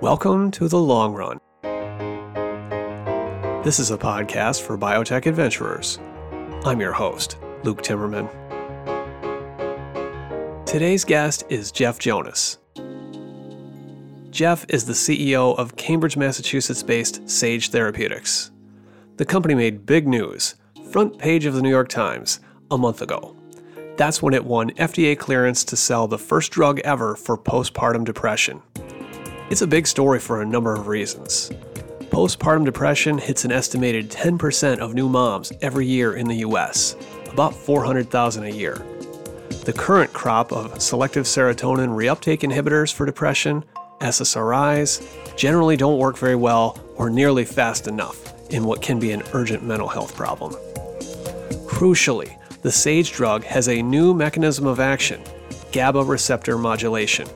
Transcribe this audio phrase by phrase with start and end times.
[0.00, 1.40] Welcome to The Long Run.
[3.64, 5.98] This is a podcast for biotech adventurers.
[6.64, 8.28] I'm your host, Luke Timmerman.
[10.64, 12.58] Today's guest is Jeff Jonas.
[14.30, 18.52] Jeff is the CEO of Cambridge, Massachusetts based Sage Therapeutics.
[19.16, 20.54] The company made big news,
[20.92, 22.38] front page of the New York Times,
[22.70, 23.34] a month ago.
[23.96, 28.62] That's when it won FDA clearance to sell the first drug ever for postpartum depression.
[29.50, 31.50] It's a big story for a number of reasons.
[32.10, 36.96] Postpartum depression hits an estimated 10% of new moms every year in the US,
[37.32, 38.74] about 400,000 a year.
[39.64, 43.64] The current crop of selective serotonin reuptake inhibitors for depression,
[44.00, 49.22] SSRIs, generally don't work very well or nearly fast enough in what can be an
[49.32, 50.52] urgent mental health problem.
[51.66, 55.22] Crucially, the SAGE drug has a new mechanism of action
[55.72, 57.26] GABA receptor modulation.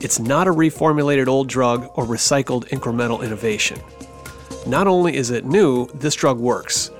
[0.00, 3.80] It's not a reformulated old drug or recycled incremental innovation.
[4.64, 6.90] Not only is it new, this drug works.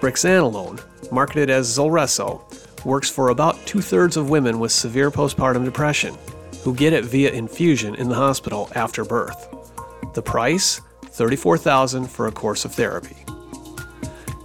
[0.00, 2.42] Brexanolone, marketed as Zulresso,
[2.84, 6.16] works for about two thirds of women with severe postpartum depression
[6.64, 9.48] who get it via infusion in the hospital after birth.
[10.14, 10.80] The price?
[11.02, 13.16] 34,000 for a course of therapy.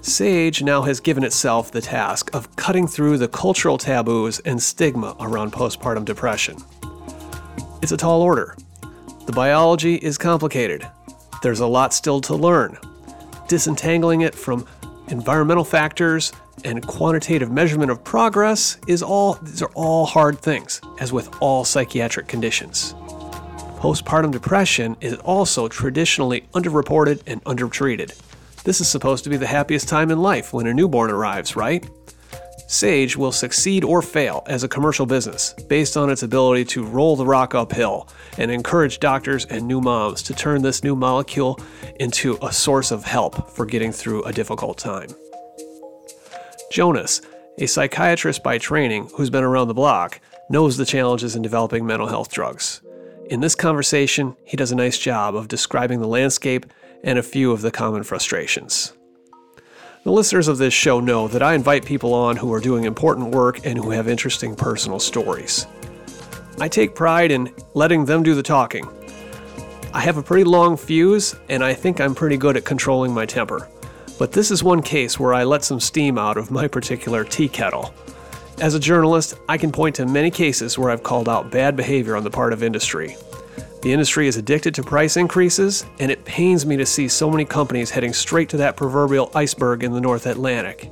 [0.01, 5.15] Sage now has given itself the task of cutting through the cultural taboos and stigma
[5.19, 6.57] around postpartum depression.
[7.85, 8.57] It's a tall order.
[9.27, 10.87] The biology is complicated.
[11.43, 12.79] There's a lot still to learn.
[13.47, 14.65] Disentangling it from
[15.09, 21.13] environmental factors and quantitative measurement of progress is all these are all hard things as
[21.13, 22.95] with all psychiatric conditions.
[23.77, 28.13] Postpartum depression is also traditionally underreported and undertreated.
[28.63, 31.87] This is supposed to be the happiest time in life when a newborn arrives, right?
[32.67, 37.15] Sage will succeed or fail as a commercial business based on its ability to roll
[37.15, 38.07] the rock uphill
[38.37, 41.59] and encourage doctors and new moms to turn this new molecule
[41.99, 45.09] into a source of help for getting through a difficult time.
[46.71, 47.21] Jonas,
[47.59, 50.19] a psychiatrist by training who's been around the block,
[50.49, 52.81] knows the challenges in developing mental health drugs.
[53.29, 56.65] In this conversation, he does a nice job of describing the landscape
[57.03, 58.93] and a few of the common frustrations.
[60.05, 63.33] The listeners of this show know that I invite people on who are doing important
[63.33, 65.65] work and who have interesting personal stories.
[66.59, 68.87] I take pride in letting them do the talking.
[69.95, 73.25] I have a pretty long fuse, and I think I'm pretty good at controlling my
[73.25, 73.67] temper.
[74.19, 77.49] But this is one case where I let some steam out of my particular tea
[77.49, 77.91] kettle.
[78.61, 82.15] As a journalist, I can point to many cases where I've called out bad behavior
[82.15, 83.17] on the part of industry.
[83.85, 87.45] The industry is addicted to price increases, and it pains me to see so many
[87.45, 90.89] companies heading straight to that proverbial iceberg in the North Atlantic.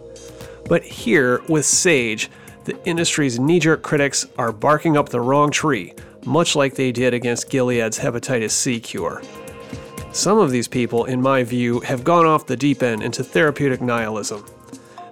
[0.69, 2.29] But here, with Sage,
[2.65, 7.15] the industry's knee jerk critics are barking up the wrong tree, much like they did
[7.15, 9.23] against Gilead's hepatitis C cure.
[10.11, 13.81] Some of these people, in my view, have gone off the deep end into therapeutic
[13.81, 14.45] nihilism.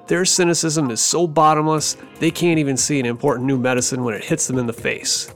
[0.06, 4.26] Their cynicism is so bottomless, they can't even see an important new medicine when it
[4.26, 5.34] hits them in the face.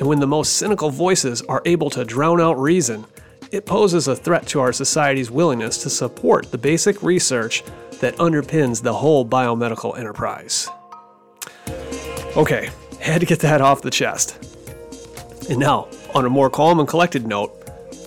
[0.00, 3.04] And when the most cynical voices are able to drown out reason,
[3.52, 7.62] it poses a threat to our society's willingness to support the basic research
[8.00, 10.70] that underpins the whole biomedical enterprise.
[12.34, 14.38] Okay, had to get that off the chest.
[15.50, 17.52] And now, on a more calm and collected note,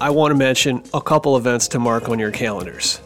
[0.02, 3.02] I want to mention a couple events to mark on your calendars.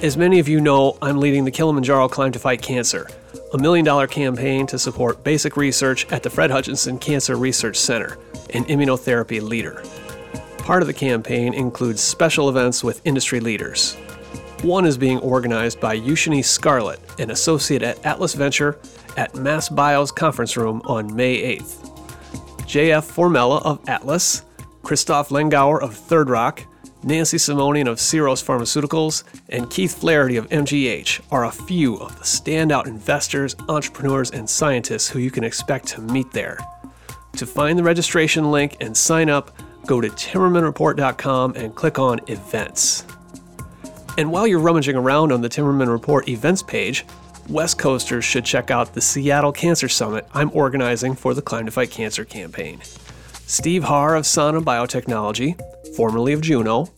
[0.00, 3.06] As many of you know, I'm leading the Kilimanjaro Climb to Fight Cancer,
[3.52, 8.18] a million dollar campaign to support basic research at the Fred Hutchinson Cancer Research Center,
[8.50, 9.82] an immunotherapy leader.
[10.58, 13.94] Part of the campaign includes special events with industry leaders.
[14.62, 18.78] One is being organized by Ushini Scarlett, an associate at Atlas Venture,
[19.16, 21.90] at Mass Bio's conference room on May 8th.
[22.62, 24.44] JF Formela of Atlas,
[24.82, 26.64] Christoph Lengauer of Third Rock,
[27.04, 32.24] Nancy Simonian of Syros Pharmaceuticals, and Keith Flaherty of MGH are a few of the
[32.24, 36.58] standout investors, entrepreneurs, and scientists who you can expect to meet there.
[37.36, 43.04] To find the registration link and sign up, go to timmermanreport.com and click on Events.
[44.18, 47.04] And while you're rummaging around on the Timmerman Report events page,
[47.48, 51.72] West Coasters should check out the Seattle Cancer Summit I'm organizing for the Climb to
[51.72, 52.80] Fight Cancer campaign.
[53.46, 55.58] Steve Harr of Sana Biotechnology,
[55.96, 56.88] formerly of Juno,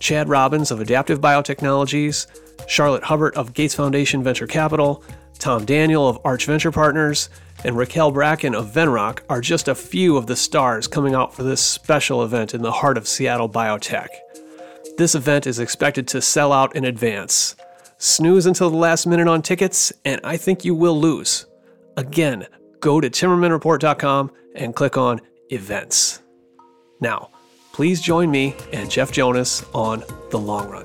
[0.00, 2.26] Chad Robbins of Adaptive Biotechnologies,
[2.68, 5.04] Charlotte Hubbard of Gates Foundation Venture Capital,
[5.38, 7.28] Tom Daniel of Arch Venture Partners,
[7.64, 11.42] and Raquel Bracken of Venrock are just a few of the stars coming out for
[11.42, 14.08] this special event in the heart of Seattle biotech.
[14.96, 17.56] This event is expected to sell out in advance.
[17.98, 21.46] Snooze until the last minute on tickets, and I think you will lose.
[21.96, 22.46] Again,
[22.80, 26.22] go to timmermanreport.com and click on events.
[27.00, 27.30] Now,
[27.72, 30.84] please join me and Jeff Jonas on The Long Run.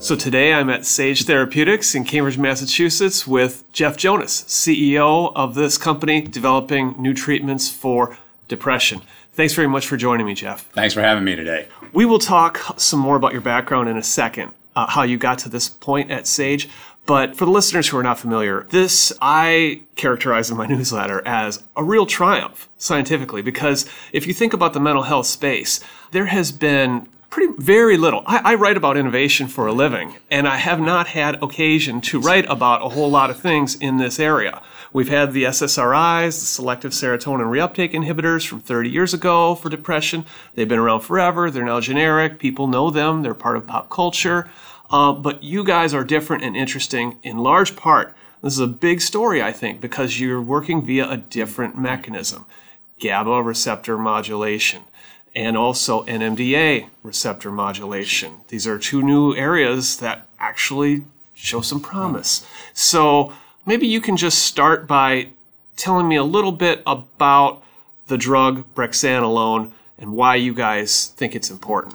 [0.00, 5.78] So today I'm at Sage Therapeutics in Cambridge, Massachusetts with Jeff Jonas, CEO of this
[5.78, 8.16] company developing new treatments for
[8.48, 9.00] depression.
[9.34, 10.66] Thanks very much for joining me, Jeff.
[10.72, 11.68] Thanks for having me today.
[11.92, 15.38] We will talk some more about your background in a second, uh, how you got
[15.40, 16.68] to this point at Sage.
[17.04, 21.62] But for the listeners who are not familiar, this I characterize in my newsletter as
[21.76, 25.80] a real triumph scientifically, because if you think about the mental health space,
[26.12, 28.22] there has been pretty very little.
[28.26, 32.20] I, I, write about innovation for a living, and I have not had occasion to
[32.20, 34.60] write about a whole lot of things in this area.
[34.92, 40.26] We've had the SSRIs, the selective serotonin reuptake inhibitors from 30 years ago for depression.
[40.54, 41.50] They've been around forever.
[41.50, 42.38] They're now generic.
[42.38, 43.22] People know them.
[43.22, 44.50] They're part of pop culture.
[44.92, 48.14] Uh, but you guys are different and interesting in large part.
[48.42, 52.44] This is a big story, I think, because you're working via a different mechanism
[53.00, 54.82] GABA receptor modulation
[55.34, 58.40] and also NMDA receptor modulation.
[58.48, 61.04] These are two new areas that actually
[61.34, 62.46] show some promise.
[62.74, 63.32] So
[63.64, 65.28] maybe you can just start by
[65.76, 67.62] telling me a little bit about
[68.08, 71.94] the drug brexanolone and why you guys think it's important.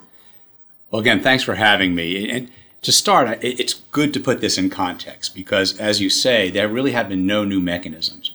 [0.90, 2.28] Well, again, thanks for having me.
[2.30, 2.50] And
[2.82, 6.92] to start, it's good to put this in context because, as you say, there really
[6.92, 8.32] have been no new mechanisms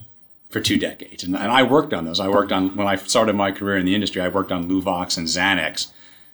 [0.50, 1.24] for two decades.
[1.24, 2.20] And, and, I worked on those.
[2.20, 5.18] I worked on, when I started my career in the industry, I worked on Luvox
[5.18, 5.88] and Xanax,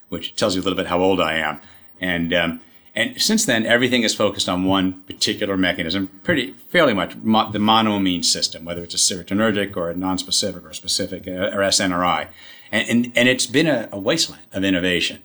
[0.10, 1.62] which tells you a little bit how old I am.
[2.02, 2.62] And, um,
[2.96, 7.60] and since then, everything is focused on one particular mechanism, pretty fairly much mo- the
[7.60, 12.28] monoamine system, whether it's a serotonergic or a non-specific or specific uh, or SNRI.
[12.72, 15.24] And, and, and it's been a, a wasteland of innovation.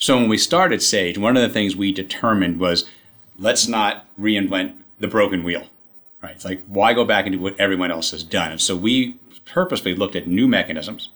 [0.00, 2.88] So when we started Sage, one of the things we determined was
[3.38, 5.66] let's not reinvent the broken wheel
[6.22, 6.34] right?
[6.34, 8.52] It's like, why go back and do what everyone else has done?
[8.52, 11.10] And so we purposely looked at new mechanisms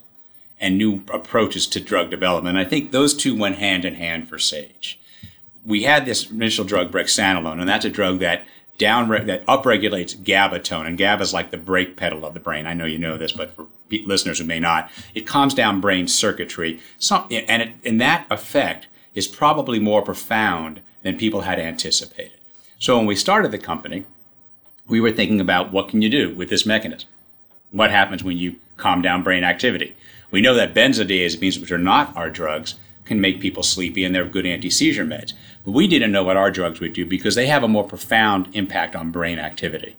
[0.59, 2.57] and new approaches to drug development.
[2.57, 4.99] And I think those two went hand in hand for Sage.
[5.65, 8.45] We had this initial drug, brexanolone, and that's a drug that
[8.77, 12.65] down that upregulates GABA tone, and GABA is like the brake pedal of the brain.
[12.65, 16.07] I know you know this, but for listeners who may not, it calms down brain
[16.07, 16.79] circuitry.
[16.99, 22.39] Some, and, it, and that effect is probably more profound than people had anticipated.
[22.79, 24.05] So when we started the company,
[24.87, 27.07] we were thinking about what can you do with this mechanism?
[27.71, 29.95] What happens when you calm down brain activity?
[30.31, 32.75] We know that benzodiazepines, which are not our drugs,
[33.05, 35.33] can make people sleepy and they're good anti-seizure meds.
[35.65, 38.95] We didn't know what our drugs would do because they have a more profound impact
[38.95, 39.95] on brain activity.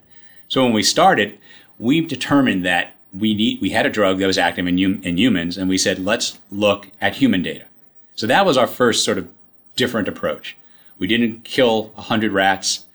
[0.49, 1.39] So when we started,
[1.79, 5.19] we determined that we need, we had a drug that was active in, hum, in
[5.19, 7.65] humans and we said, let's look at human data.
[8.15, 9.29] So that was our first sort of
[9.75, 10.57] different approach.
[10.99, 12.87] We didn't kill 100 rats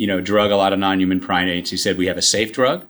[0.00, 1.70] you know, drug a lot of non-human primates.
[1.70, 2.86] He said we have a safe drug.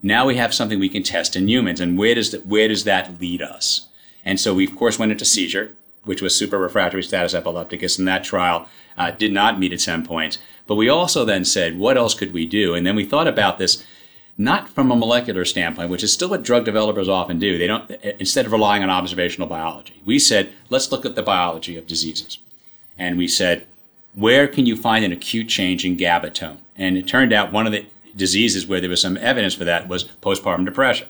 [0.00, 1.80] Now we have something we can test in humans.
[1.80, 3.88] And where does that, where does that lead us?
[4.24, 5.74] And so we, of course, went into seizure,
[6.04, 7.98] which was super refractory status epilepticus.
[7.98, 10.38] And that trial uh, did not meet its endpoints.
[10.66, 12.74] But we also then said, what else could we do?
[12.74, 13.84] And then we thought about this
[14.38, 17.58] not from a molecular standpoint, which is still what drug developers often do.
[17.58, 21.76] They don't, instead of relying on observational biology, we said, let's look at the biology
[21.76, 22.38] of diseases.
[22.96, 23.66] And we said,
[24.14, 26.60] where can you find an acute change in GABA tone?
[26.76, 27.86] And it turned out one of the
[28.16, 31.08] diseases where there was some evidence for that was postpartum depression.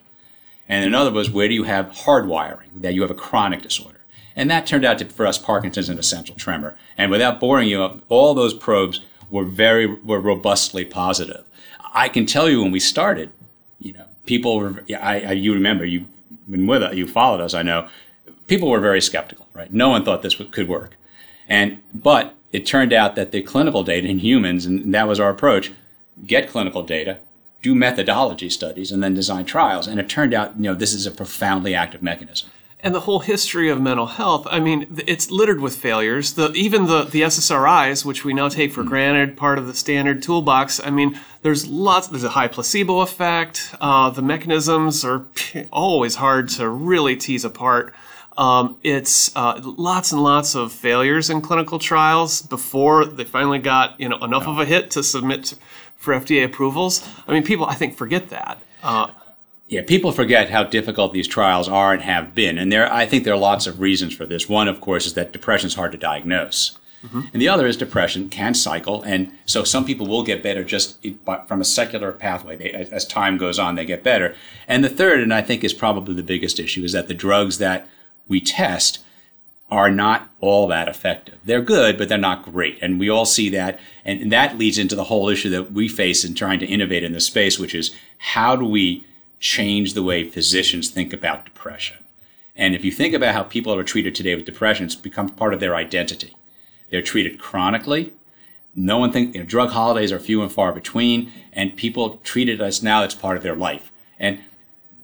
[0.68, 3.98] And another was where do you have hardwiring, that you have a chronic disorder.
[4.34, 6.76] And that turned out to, for us, Parkinson's and essential tremor.
[6.96, 11.44] And without boring you, all those probes were very, were robustly positive.
[11.94, 13.30] I can tell you when we started,
[13.78, 16.06] you know, people were, I, I you remember, you've
[16.48, 17.88] been with us, you followed us, I know,
[18.46, 19.72] people were very skeptical, right?
[19.72, 20.96] No one thought this could work.
[21.48, 25.30] And, but it turned out that the clinical data in humans, and that was our
[25.30, 25.72] approach,
[26.26, 27.18] get clinical data,
[27.62, 29.86] do methodology studies, and then design trials.
[29.86, 32.50] And it turned out, you know, this is a profoundly active mechanism.
[32.84, 36.32] And the whole history of mental health, I mean, it's littered with failures.
[36.32, 38.88] The, even the, the SSRIs, which we now take for mm.
[38.88, 43.72] granted, part of the standard toolbox, I mean, there's lots, there's a high placebo effect.
[43.80, 45.26] Uh, the mechanisms are
[45.72, 47.94] always hard to really tease apart.
[48.36, 54.00] Um, it's uh, lots and lots of failures in clinical trials before they finally got
[54.00, 55.54] you know enough of a hit to submit
[55.96, 57.06] for FDA approvals.
[57.28, 58.58] I mean, people I think forget that.
[58.82, 59.08] Uh,
[59.72, 63.24] yeah, people forget how difficult these trials are and have been, and there I think
[63.24, 64.46] there are lots of reasons for this.
[64.46, 66.78] One, of course, is that depression is hard to diagnose.
[67.02, 67.20] Mm-hmm.
[67.32, 70.98] And the other is depression can cycle, and so some people will get better just
[71.46, 72.54] from a secular pathway.
[72.54, 74.36] They, as time goes on, they get better.
[74.68, 77.56] And the third, and I think is probably the biggest issue, is that the drugs
[77.56, 77.88] that
[78.28, 79.02] we test
[79.70, 81.38] are not all that effective.
[81.46, 82.78] They're good, but they're not great.
[82.82, 83.80] And we all see that.
[84.04, 87.12] And that leads into the whole issue that we face in trying to innovate in
[87.12, 89.06] this space, which is how do we
[89.42, 91.98] changed the way physicians think about depression.
[92.54, 95.52] And if you think about how people are treated today with depression, it's become part
[95.52, 96.36] of their identity.
[96.90, 98.12] They're treated chronically.
[98.74, 102.48] No one thinks you know, drug holidays are few and far between, and people treat
[102.48, 103.90] it as now it's part of their life.
[104.18, 104.38] And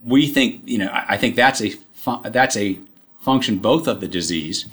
[0.05, 1.75] we think, you know, I think that's a
[2.31, 2.79] that's a
[3.21, 4.67] function both of the disease,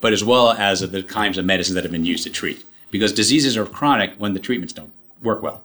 [0.00, 2.64] but as well as of the kinds of medicines that have been used to treat.
[2.90, 5.62] Because diseases are chronic when the treatments don't work well.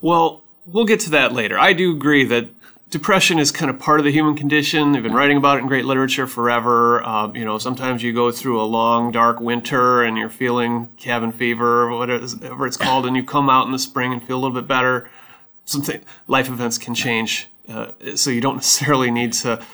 [0.00, 1.58] Well, we'll get to that later.
[1.58, 2.48] I do agree that
[2.90, 4.92] depression is kind of part of the human condition.
[4.92, 7.02] They've been writing about it in great literature forever.
[7.04, 11.32] Um, you know, sometimes you go through a long, dark winter and you're feeling cabin
[11.32, 14.40] fever or whatever it's called, and you come out in the spring and feel a
[14.40, 15.08] little bit better.
[15.64, 19.64] Something life events can change, uh, so you don't necessarily need to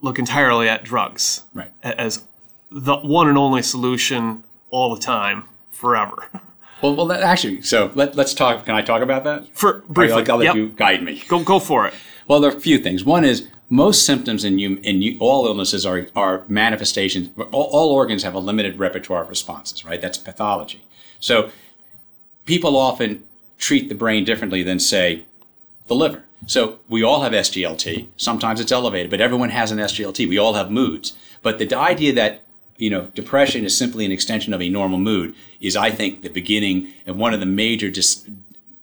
[0.00, 1.72] look entirely at drugs right.
[1.82, 2.24] as
[2.70, 6.28] the one and only solution all the time, forever.
[6.82, 8.64] Well, well, that, actually, so let, us talk.
[8.64, 9.46] Can I talk about that?
[9.56, 10.54] For briefly, I'll, I'll let yep.
[10.56, 11.22] you guide me.
[11.28, 11.94] Go, go for it.
[12.26, 13.04] Well, there are a few things.
[13.04, 17.30] One is most symptoms in you in you, all illnesses are are manifestations.
[17.52, 20.00] All, all organs have a limited repertoire of responses, right?
[20.00, 20.84] That's pathology.
[21.20, 21.50] So
[22.44, 23.24] people often
[23.58, 25.24] treat the brain differently than say
[25.86, 26.24] the liver.
[26.46, 28.08] So we all have SGPT.
[28.16, 30.28] Sometimes it's elevated, but everyone has an SGPT.
[30.28, 31.16] We all have moods.
[31.42, 32.42] But the idea that
[32.80, 36.30] you know, depression is simply an extension of a normal mood is, I think, the
[36.30, 38.28] beginning and one of the major dis-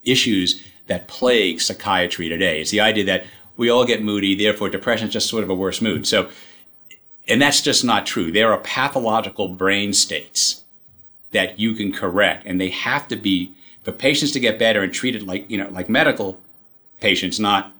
[0.04, 2.62] issues that plague psychiatry today.
[2.62, 3.26] It's the idea that
[3.58, 6.08] we all get moody, therefore depression is just sort of a worse mood.
[6.08, 6.30] So,
[7.28, 8.32] and that's just not true.
[8.32, 10.64] There are pathological brain states
[11.32, 14.94] that you can correct, and they have to be for patients to get better and
[14.94, 16.40] treated like you know like medical
[17.02, 17.74] patients, not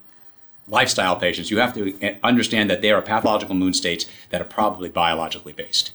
[0.66, 1.50] lifestyle patients.
[1.50, 5.92] You have to understand that there are pathological mood states that are probably biologically based.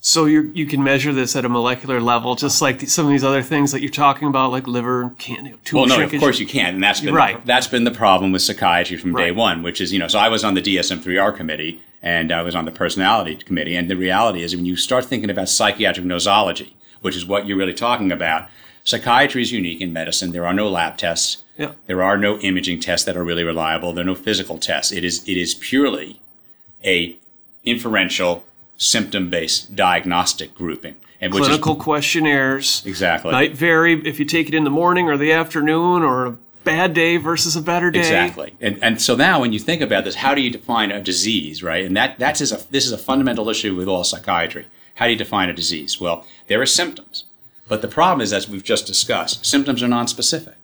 [0.00, 3.10] So you you can measure this at a molecular level, just like the, some of
[3.10, 6.14] these other things that you're talking about, like liver can tumor Well, no, shrinkage.
[6.16, 7.40] of course you can, and that's been Right.
[7.40, 9.34] the, that's been the problem with psychiatry from day Right.
[9.36, 10.06] one, which is you know.
[10.06, 13.90] So I was on the DSM-3R committee, and I was on the personality committee, and
[13.90, 17.74] the reality is when you start thinking about psychiatric nosology, which is what you're really
[17.74, 18.48] talking about,
[18.84, 20.30] psychiatry is unique in medicine.
[20.30, 21.42] There are no lab tests.
[21.58, 21.72] Yeah.
[21.86, 23.92] There are no imaging tests that are really reliable.
[23.92, 24.92] There are no physical tests.
[24.92, 26.20] It is it is purely
[26.84, 27.16] a
[27.64, 28.44] inferential
[28.76, 34.64] symptom-based diagnostic grouping, and which Clinical questionnaires exactly might vary if you take it in
[34.64, 38.00] the morning or the afternoon or a bad day versus a better day.
[38.00, 38.54] Exactly.
[38.60, 41.62] And, and so now when you think about this, how do you define a disease,
[41.62, 41.84] right?
[41.84, 44.66] And that, that's is a, this is a fundamental issue with all psychiatry.
[44.96, 46.00] How do you define a disease?
[46.00, 47.24] Well, there are symptoms.
[47.68, 50.54] But the problem is, as we've just discussed, symptoms are nonspecific.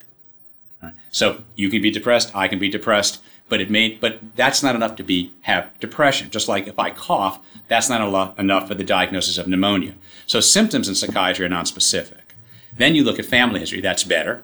[0.83, 0.95] Right?
[1.11, 4.75] So you can be depressed, I can be depressed, but it may, but that's not
[4.75, 6.31] enough to be have depression.
[6.31, 9.93] Just like if I cough, that's not alo- enough for the diagnosis of pneumonia.
[10.27, 12.33] So symptoms in psychiatry are nonspecific.
[12.79, 13.83] Then you look at family history.
[13.83, 14.43] That's better.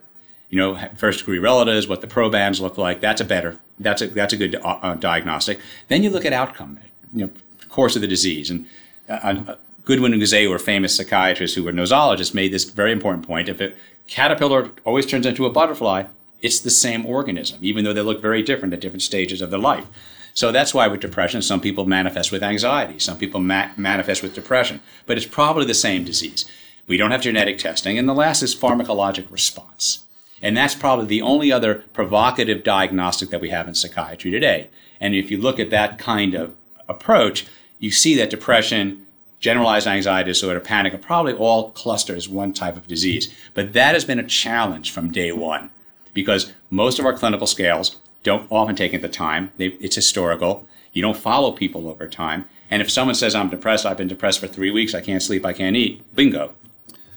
[0.51, 3.01] You know, first degree relatives, what the probands look like.
[3.01, 3.59] That's a better.
[3.79, 5.59] That's a that's a good uh, uh, diagnostic.
[5.89, 6.79] Then you look at outcome.
[7.15, 7.31] You know,
[7.71, 8.51] course of the disease.
[8.51, 8.67] And
[9.09, 12.35] uh, uh, Goodwin and Guze were famous psychiatrists who were nosologists.
[12.35, 13.49] Made this very important point.
[13.49, 13.73] If a
[14.07, 16.05] caterpillar always turns into a butterfly,
[16.41, 19.59] it's the same organism, even though they look very different at different stages of their
[19.59, 19.87] life.
[20.35, 24.35] So that's why with depression, some people manifest with anxiety, some people ma- manifest with
[24.35, 26.45] depression, but it's probably the same disease.
[26.87, 27.99] We don't have genetic testing.
[27.99, 30.07] And the last is pharmacologic response.
[30.41, 34.71] And that's probably the only other provocative diagnostic that we have in psychiatry today.
[35.01, 36.55] And if you look at that kind of
[36.89, 37.47] approach,
[37.79, 39.07] you see that depression,
[39.41, 43.35] generalized anxiety disorder, panic are probably all cluster as one type of disease.
[43.55, 45.71] But that has been a challenge from day one
[46.19, 49.53] because most of our clinical scales don't often take at the time.
[49.57, 50.67] They, it's historical.
[50.93, 52.49] You don't follow people over time.
[52.71, 55.47] And if someone says, I'm depressed, I've been depressed for three weeks, I can't sleep,
[55.47, 56.55] I can't eat, bingo,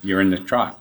[0.04, 0.80] you're in the trial.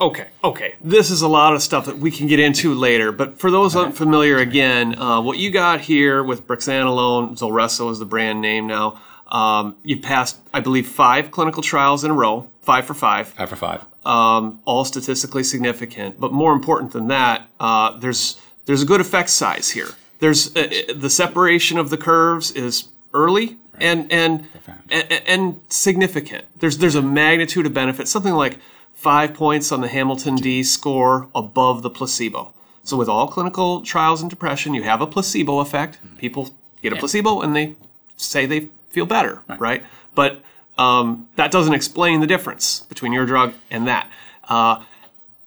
[0.00, 0.74] Okay, okay.
[0.82, 3.10] This is a lot of stuff that we can get into later.
[3.10, 8.04] But for those unfamiliar, again, uh, what you got here with brexanolone, Zulresso is the
[8.04, 9.00] brand name now.
[9.28, 13.48] Um, you passed, I believe, five clinical trials in a row, five for five, Five
[13.48, 13.86] for five.
[14.04, 16.18] Um, all statistically significant.
[16.20, 19.88] But more important than that, uh, there's there's a good effect size here.
[20.18, 24.46] There's uh, uh, the separation of the curves is early and and,
[24.90, 26.44] and and significant.
[26.58, 28.58] There's there's a magnitude of benefit, something like
[28.92, 32.54] five points on the Hamilton D score above the placebo.
[32.84, 35.98] So with all clinical trials in depression, you have a placebo effect.
[36.18, 36.50] People
[36.82, 37.76] get a placebo and they
[38.16, 39.84] say they feel better, right?
[40.14, 40.42] But
[40.78, 44.10] um, that doesn't explain the difference between your drug and that.
[44.48, 44.82] Uh,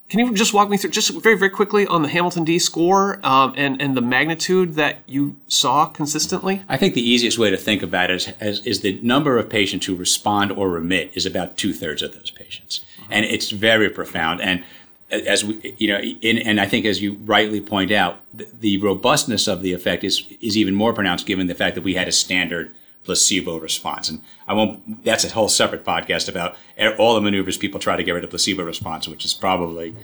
[0.08, 3.20] can you just walk me through, just very, very quickly, on the Hamilton D score
[3.26, 6.62] um, and and the magnitude that you saw consistently?
[6.70, 9.50] I think the easiest way to think about it is, is, is the number of
[9.50, 12.82] patients who respond or remit is about two thirds of those patients.
[13.10, 14.42] And it's very profound.
[14.42, 14.64] And
[15.10, 18.78] as we, you know, in, and I think as you rightly point out, the, the
[18.78, 22.08] robustness of the effect is is even more pronounced given the fact that we had
[22.08, 22.72] a standard
[23.06, 24.10] placebo response.
[24.10, 26.56] And I won't, that's a whole separate podcast about
[26.98, 29.96] all the maneuvers people try to get rid of placebo response, which is probably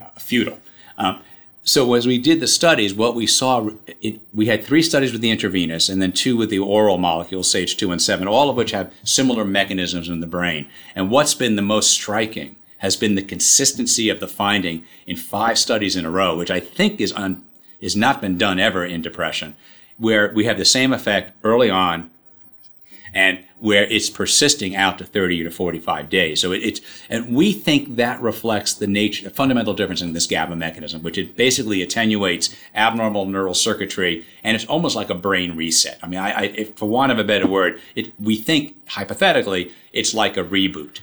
[0.00, 0.58] uh, futile.
[0.96, 1.20] Um,
[1.62, 3.68] so as we did the studies, what we saw,
[4.00, 7.52] it, we had three studies with the intravenous and then two with the oral molecules,
[7.52, 10.68] SAGE2 and 7, all of which have similar mechanisms in the brain.
[10.94, 15.58] And what's been the most striking has been the consistency of the finding in five
[15.58, 17.44] studies in a row, which I think is un,
[17.78, 19.54] is not been done ever in depression,
[19.98, 22.10] where we have the same effect early on
[23.14, 26.40] and where it's persisting out to 30 to 45 days.
[26.40, 30.26] So it, it's, and we think that reflects the nature, the fundamental difference in this
[30.26, 35.56] GABA mechanism, which it basically attenuates abnormal neural circuitry, and it's almost like a brain
[35.56, 35.98] reset.
[36.02, 39.72] I mean, I, I if, for want of a better word, it, we think hypothetically
[39.92, 41.00] it's like a reboot.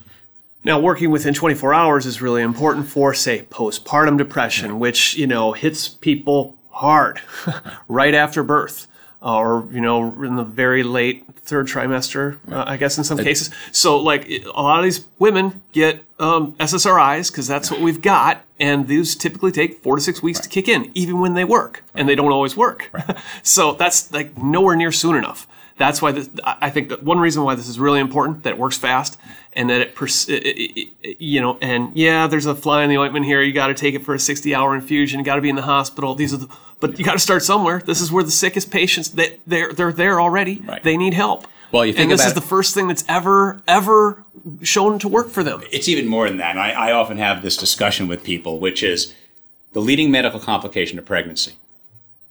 [0.63, 5.53] Now, working within 24 hours is really important for, say, postpartum depression, which you know
[5.53, 7.21] hits people hard
[7.87, 8.87] right after birth
[9.21, 13.49] or you know in the very late third trimester uh, i guess in some cases
[13.71, 18.43] so like a lot of these women get um, ssris because that's what we've got
[18.59, 20.43] and these typically take four to six weeks right.
[20.43, 23.17] to kick in even when they work and they don't always work right.
[23.43, 25.47] so that's like nowhere near soon enough
[25.77, 28.57] that's why this, I think that one reason why this is really important that it
[28.57, 29.17] works fast
[29.53, 32.89] and that it, pers- it, it, it, you know, and yeah, there's a fly in
[32.89, 33.41] the ointment here.
[33.41, 35.19] You got to take it for a 60 hour infusion.
[35.19, 36.15] You got to be in the hospital.
[36.15, 37.81] These are the, but you got to start somewhere.
[37.85, 40.61] This is where the sickest patients that they're they're there already.
[40.61, 40.83] Right.
[40.83, 41.45] They need help.
[41.71, 44.23] Well, you think and this is the first thing that's ever ever
[44.61, 45.61] shown to work for them.
[45.71, 46.57] It's even more than that.
[46.57, 49.13] I, I often have this discussion with people, which is
[49.73, 51.55] the leading medical complication of pregnancy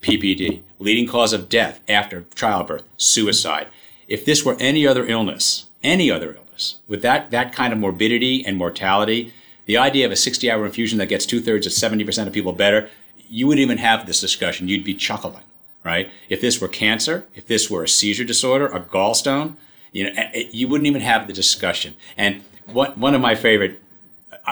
[0.07, 3.67] PPD, leading cause of death after childbirth, suicide.
[4.07, 8.47] If this were any other illness, any other illness, with that, that kind of morbidity
[8.47, 9.35] and mortality,
[9.65, 12.53] the idea of a 60 hour infusion that gets two thirds of 70% of people
[12.53, 12.89] better,
[13.29, 14.69] you wouldn't even have this discussion.
[14.69, 15.43] You'd be chuckling,
[15.83, 16.09] right?
[16.29, 19.57] If this were cancer, if this were a seizure disorder, a gallstone,
[19.91, 21.97] you know, eh, eh, you wouldn't even have the discussion.
[22.17, 23.83] And one, one of my favorite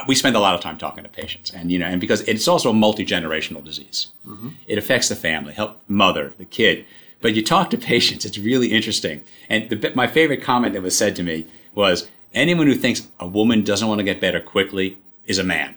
[0.06, 2.48] we spend a lot of time talking to patients, and you know, and because it's
[2.48, 4.50] also a multi generational disease, mm-hmm.
[4.66, 6.84] it affects the family, help mother, the kid.
[7.20, 9.22] But you talk to patients, it's really interesting.
[9.48, 13.26] And the, my favorite comment that was said to me was, "Anyone who thinks a
[13.26, 15.76] woman doesn't want to get better quickly is a man."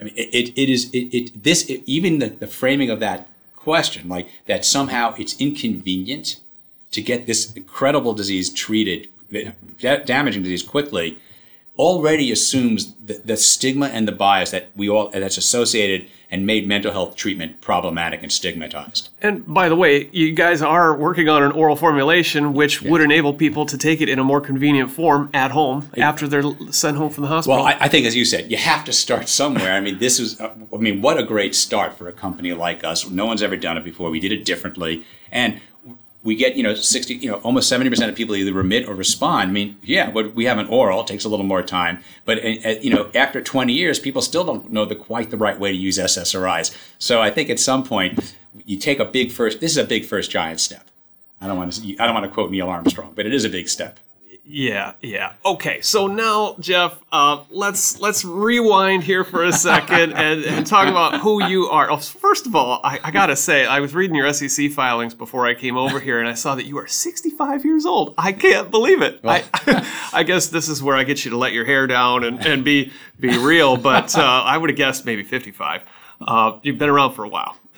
[0.00, 3.28] I mean, it, it, is it, it this it, even the, the framing of that
[3.54, 6.40] question, like that somehow it's inconvenient
[6.92, 9.08] to get this incredible disease treated,
[10.04, 11.18] damaging disease quickly
[11.78, 16.68] already assumes the, the, stigma and the bias that we all that's associated and made
[16.68, 19.08] mental health treatment problematic and stigmatized.
[19.20, 22.90] And by the way, you guys are working on an oral formulation which yes.
[22.90, 26.28] would enable people to take it in a more convenient form at home it, after
[26.28, 27.56] they're sent home from the hospital.
[27.56, 29.72] Well, I, I, think as you said, you have to start somewhere.
[29.72, 32.84] I mean, this is uh, I mean, what a great start for a company like
[32.84, 33.08] us.
[33.10, 34.10] No one's ever done it before.
[34.10, 35.04] We did it differently.
[35.32, 35.60] And
[36.24, 39.50] we get you know 60 you know almost 70% of people either remit or respond.
[39.50, 41.02] I mean yeah but we have an oral.
[41.02, 42.02] It takes a little more time.
[42.24, 45.36] But uh, uh, you know after 20 years people still don't know the quite the
[45.36, 48.34] right way to use ssris so i think at some point
[48.64, 50.88] you take a big first this is a big first giant step.
[51.40, 53.50] I don't want to i don't want to quote neil armstrong but it is a
[53.50, 54.00] big step
[54.46, 55.32] yeah, yeah.
[55.44, 60.86] Okay, so now, Jeff, uh, let's let's rewind here for a second and, and talk
[60.86, 61.90] about who you are.
[61.90, 65.46] Oh, first of all, I, I, gotta say, I was reading your SEC filings before
[65.46, 68.14] I came over here, and I saw that you are 65 years old.
[68.18, 69.20] I can't believe it.
[69.24, 69.44] I,
[70.12, 72.64] I guess this is where I get you to let your hair down and, and
[72.64, 75.84] be be real, but uh, I would have guessed maybe 55.
[76.20, 77.56] Uh, you've been around for a while.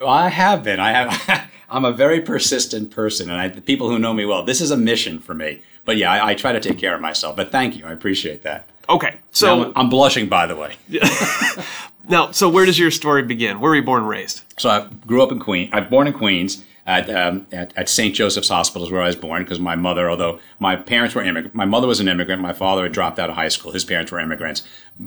[0.00, 0.78] well, I have been.
[0.78, 1.48] I have.
[1.68, 4.70] I'm a very persistent person, and I, the people who know me well, this is
[4.70, 5.62] a mission for me.
[5.84, 7.36] But yeah, I, I try to take care of myself.
[7.36, 8.68] But thank you, I appreciate that.
[8.88, 10.74] Okay, so now, I'm blushing, by the way.
[12.08, 13.60] now, so where does your story begin?
[13.60, 14.42] Where were you born and raised?
[14.58, 15.70] So I grew up in Queens.
[15.72, 16.64] I'm born in Queens.
[16.84, 18.12] At, um, at, at, St.
[18.12, 21.54] Joseph's Hospital is where I was born because my mother, although my parents were immigrant,
[21.54, 22.42] my mother was an immigrant.
[22.42, 23.70] My father had dropped out of high school.
[23.70, 24.64] His parents were immigrants.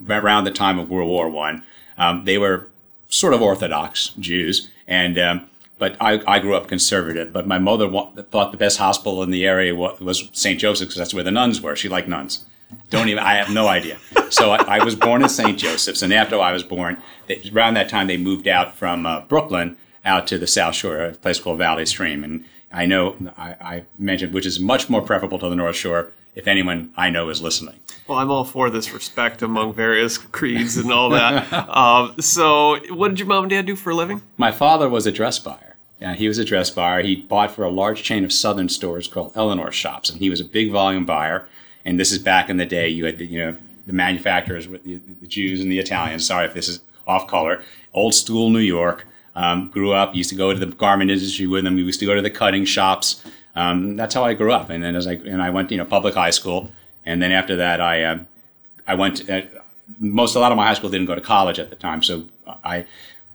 [0.09, 1.65] Around the time of World War One,
[1.97, 2.69] um, they were
[3.09, 7.33] sort of Orthodox Jews, and um, but I, I grew up conservative.
[7.33, 10.59] But my mother wa- thought the best hospital in the area was, was St.
[10.59, 11.75] Joseph's because that's where the nuns were.
[11.75, 12.45] She liked nuns.
[12.89, 13.97] Don't even, I have no idea.
[14.29, 15.57] So I, I was born in St.
[15.57, 19.21] Joseph's, and after I was born, they, around that time they moved out from uh,
[19.21, 22.23] Brooklyn out to the South Shore, a place called Valley Stream.
[22.23, 26.11] And I know I, I mentioned, which is much more preferable to the North Shore
[26.35, 27.79] if anyone I know is listening.
[28.07, 31.51] Well, I'm all for this respect among various creeds and all that.
[31.69, 34.21] um, so, what did your mom and dad do for a living?
[34.37, 35.75] My father was a dress buyer.
[35.99, 37.01] Yeah, he was a dress buyer.
[37.01, 40.39] He bought for a large chain of southern stores called Eleanor Shops, and he was
[40.39, 41.47] a big volume buyer.
[41.83, 42.89] And this is back in the day.
[42.89, 43.55] You had, you know,
[43.87, 46.27] the manufacturers with the, the Jews and the Italians.
[46.27, 47.63] Sorry if this is off color.
[47.93, 49.07] Old school New York.
[49.35, 51.75] Um, grew up, used to go to the garment industry with them.
[51.75, 53.21] We used to go to the cutting shops.
[53.55, 54.69] Um, that's how I grew up.
[54.69, 56.71] And then as I and I went, you know, public high school,
[57.05, 58.19] and then after that, I uh,
[58.87, 59.17] I went.
[59.17, 59.45] To, uh,
[59.99, 62.25] most a lot of my high school didn't go to college at the time, so
[62.63, 62.85] I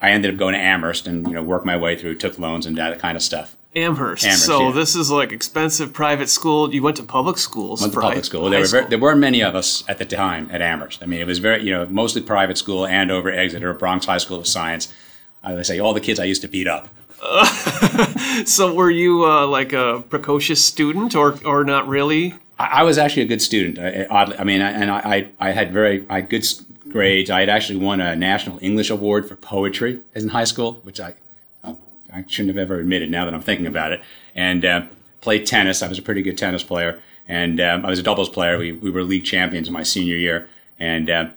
[0.01, 2.67] I ended up going to Amherst and you know worked my way through, took loans
[2.67, 3.57] and that kind of stuff.
[3.77, 4.25] Amherst.
[4.25, 4.73] Amherst, so yeah.
[4.73, 6.75] this is like expensive private school.
[6.75, 7.81] You went to public schools.
[7.81, 8.45] Went to public high- school.
[8.45, 11.03] high There were very, there weren't many of us at the time at Amherst.
[11.03, 14.19] I mean, it was very you know mostly private school, and Andover, Exeter, Bronx High
[14.19, 14.93] School of Science.
[15.43, 16.89] I say all the kids I used to beat up.
[18.47, 22.35] So were you uh, like a precocious student, or or not really?
[22.61, 23.79] I, I was actually a good student.
[23.79, 26.47] I, oddly, I mean, I, and I, I had very I had good
[26.89, 27.31] grades.
[27.31, 31.01] I had actually won a national English award for poetry as in high school, which
[31.01, 31.15] I
[32.13, 34.03] I shouldn't have ever admitted now that I'm thinking about it.
[34.35, 34.83] And uh,
[35.21, 35.83] played tennis.
[35.83, 38.59] I was a pretty good tennis player, and um, I was a doubles player.
[38.59, 41.29] We, we were league champions in my senior year, and uh,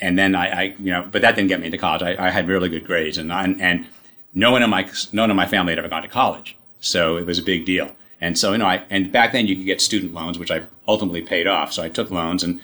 [0.00, 2.02] and then I, I you know, but that didn't get me into college.
[2.02, 3.86] I, I had really good grades, and I, and
[4.34, 7.16] no one in my no one in my family had ever gone to college, so
[7.16, 7.90] it was a big deal.
[8.22, 10.62] And so you know, I and back then you could get student loans, which I
[10.86, 11.72] ultimately paid off.
[11.72, 12.60] So I took loans, and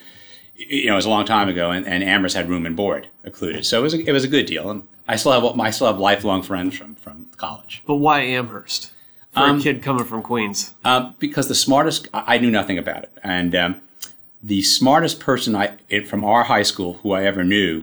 [0.54, 3.08] you know, it was a long time ago, and, and Amherst had room and board
[3.24, 4.70] included, so it was a, it was a good deal.
[4.70, 7.82] And I still have I still have lifelong friends from from college.
[7.86, 8.92] But why Amherst
[9.32, 10.74] for Um, a kid coming from Queens?
[10.84, 13.80] Um, because the smartest, I knew nothing about it, and um,
[14.40, 17.82] the smartest person I it, from our high school who I ever knew,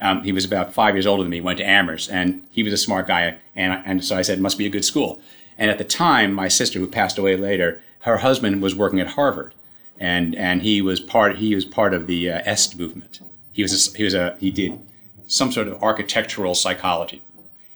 [0.00, 2.72] um, he was about five years older than me, went to Amherst, and he was
[2.72, 5.20] a smart guy, and and so I said, it must be a good school.
[5.58, 9.08] And at the time, my sister, who passed away later, her husband was working at
[9.08, 9.54] Harvard,
[9.98, 13.20] and and he was part he was part of the uh, Est movement.
[13.52, 14.78] He was a, he was a he did
[15.26, 17.22] some sort of architectural psychology,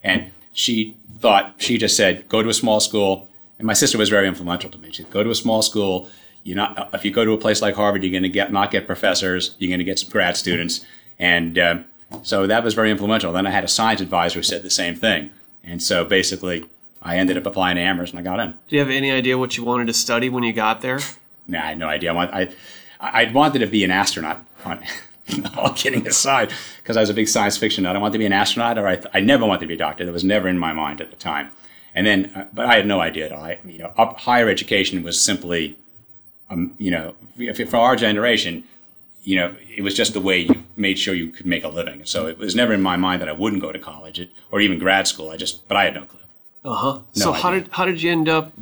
[0.03, 3.29] and she thought she just said go to a small school.
[3.59, 4.89] And my sister was very influential to me.
[4.89, 6.09] She said go to a small school.
[6.43, 8.71] You're not if you go to a place like Harvard, you're going to get not
[8.71, 9.55] get professors.
[9.59, 10.85] You're going to get some grad students,
[11.19, 11.79] and uh,
[12.23, 13.33] so that was very influential.
[13.33, 15.31] Then I had a science advisor who said the same thing,
[15.63, 16.67] and so basically
[17.07, 18.51] I ended up applying to Amherst and I got in.
[18.67, 20.99] Do you have any idea what you wanted to study when you got there?
[21.47, 22.11] Nah, I had no idea.
[22.11, 22.53] I want, I,
[22.99, 24.45] I wanted to be an astronaut.
[25.57, 28.27] All kidding aside, because I was a big science fiction nut, I wanted to be
[28.27, 30.05] an astronaut, or I, I never wanted to be a doctor.
[30.05, 31.51] That was never in my mind at the time.
[31.95, 33.45] And then, uh, but I had no idea at all.
[33.45, 35.79] I, you know, up, higher education was simply,
[36.51, 37.15] um, you know,
[37.69, 38.65] for our generation,
[39.23, 42.05] you know, it was just the way you made sure you could make a living.
[42.05, 44.79] So it was never in my mind that I wouldn't go to college or even
[44.79, 45.31] grad school.
[45.31, 46.21] I just, but I had no clue.
[46.67, 46.99] Uh huh.
[47.13, 48.53] so how did how did you end up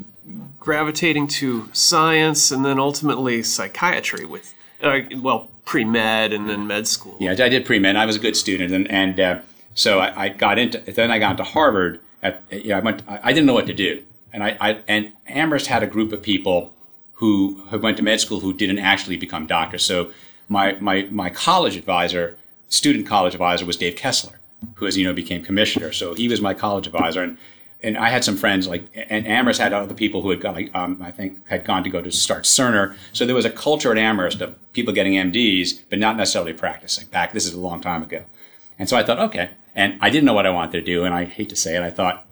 [0.60, 6.86] gravitating to science and then ultimately psychiatry with uh, well pre med and then med
[6.86, 7.16] school?
[7.18, 7.96] Yeah, I did pre med.
[7.96, 9.40] I was a good student, and and uh,
[9.74, 10.78] so I, I got into.
[10.80, 11.98] Then I got into Harvard.
[12.22, 13.02] At you know, I went.
[13.08, 14.02] I, I didn't know what to do,
[14.34, 16.74] and I, I and Amherst had a group of people
[17.14, 19.82] who who went to med school who didn't actually become doctors.
[19.82, 20.10] So
[20.50, 22.36] my my my college advisor,
[22.68, 24.40] student college advisor, was Dave Kessler,
[24.74, 25.90] who as you know became commissioner.
[25.90, 27.38] So he was my college advisor, and
[27.84, 30.74] and I had some friends like, and Amherst had other people who had gone, like,
[30.74, 32.96] um, I think, had gone to go to start Cerner.
[33.12, 37.06] So there was a culture at Amherst of people getting MDs, but not necessarily practicing.
[37.08, 38.24] Back, this is a long time ago.
[38.78, 39.50] And so I thought, okay.
[39.74, 41.04] And I didn't know what I wanted to do.
[41.04, 42.26] And I hate to say it, I thought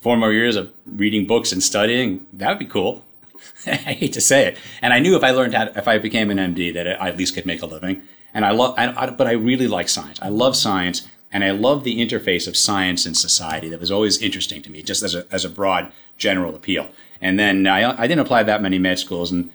[0.00, 3.04] four more years of reading books and studying, that would be cool.
[3.66, 4.58] I hate to say it.
[4.80, 7.08] And I knew if I learned how, to, if I became an MD, that I
[7.08, 8.02] at least could make a living.
[8.32, 10.18] And I love, I, I, but I really like science.
[10.20, 11.08] I love science.
[11.34, 13.68] And I love the interface of science and society.
[13.68, 16.88] That was always interesting to me, just as a, as a broad general appeal.
[17.20, 19.50] And then I, I didn't apply that many med schools, and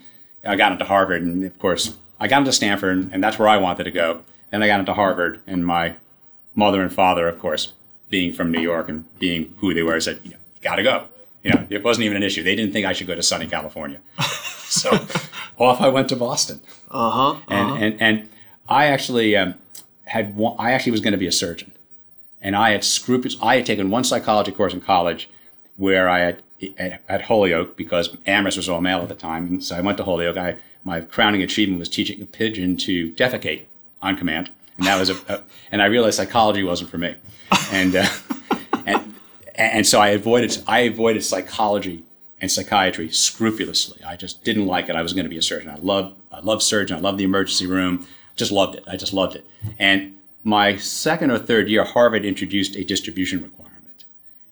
[0.46, 3.56] I got into Harvard, and of course I got into Stanford, and that's where I
[3.56, 4.22] wanted to go.
[4.52, 5.96] Then I got into Harvard, and my
[6.54, 7.72] mother and father, of course,
[8.10, 10.84] being from New York and being who they were, said, you know, you got to
[10.84, 11.06] go.
[11.44, 12.44] You know, it wasn't even an issue.
[12.44, 14.02] They didn't think I should go to sunny California.
[14.20, 14.90] so
[15.58, 16.60] off I went to Boston.
[16.92, 17.40] Uh huh.
[17.48, 18.30] And, and, and
[18.68, 19.56] I actually um,
[20.10, 21.72] had one, I actually was going to be a surgeon.
[22.42, 25.30] And I had scrupulous, I had taken one psychology course in college
[25.78, 26.44] where I had
[26.78, 29.48] at, at Holyoke because Amherst was all male at the time.
[29.48, 30.38] And so I went to Holyoke.
[30.38, 33.66] I, my crowning achievement was teaching a pigeon to defecate
[34.02, 34.50] on command.
[34.78, 37.16] And that was a, a and I realized psychology wasn't for me.
[37.72, 38.08] And, uh,
[38.86, 39.14] and,
[39.56, 42.04] and so I avoided, I avoided psychology
[42.42, 44.02] and psychiatry scrupulously.
[44.04, 44.96] I just didn't like it.
[44.96, 45.70] I was going to be a surgeon.
[45.70, 46.98] I love, I love surgeon.
[46.98, 48.08] I love the emergency room.
[48.40, 48.86] Just loved it.
[48.88, 49.46] I just loved it.
[49.78, 54.06] And my second or third year, Harvard introduced a distribution requirement.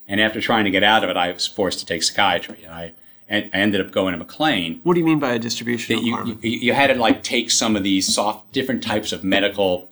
[0.09, 2.59] And after trying to get out of it, I was forced to take psychiatry.
[2.63, 2.93] And I,
[3.29, 4.81] and I ended up going to McLean.
[4.83, 7.49] What do you mean by a distribution That you, you, you had to like take
[7.49, 9.87] some of these soft, different types of medical,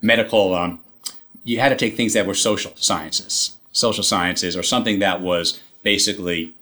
[0.00, 0.78] medical, um,
[1.42, 5.60] you had to take things that were social sciences, social sciences, or something that was
[5.82, 6.54] basically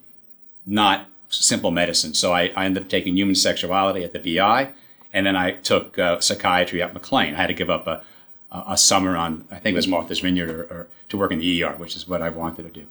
[0.65, 2.15] not simple medicine.
[2.15, 4.71] So I, I ended up taking human sexuality at the BI,
[5.12, 7.35] and then I took uh, psychiatry at McLean.
[7.35, 8.03] I had to give up a,
[8.51, 11.64] a summer on, I think it was Martha's Vineyard, or, or, to work in the
[11.64, 12.87] ER, which is what I wanted to do.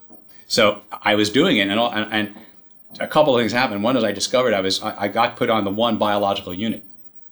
[0.48, 2.36] So I was doing it, and, all, and, and
[3.00, 3.84] a couple of things happened.
[3.84, 6.84] One is I discovered I was I, I got put on the one biological unit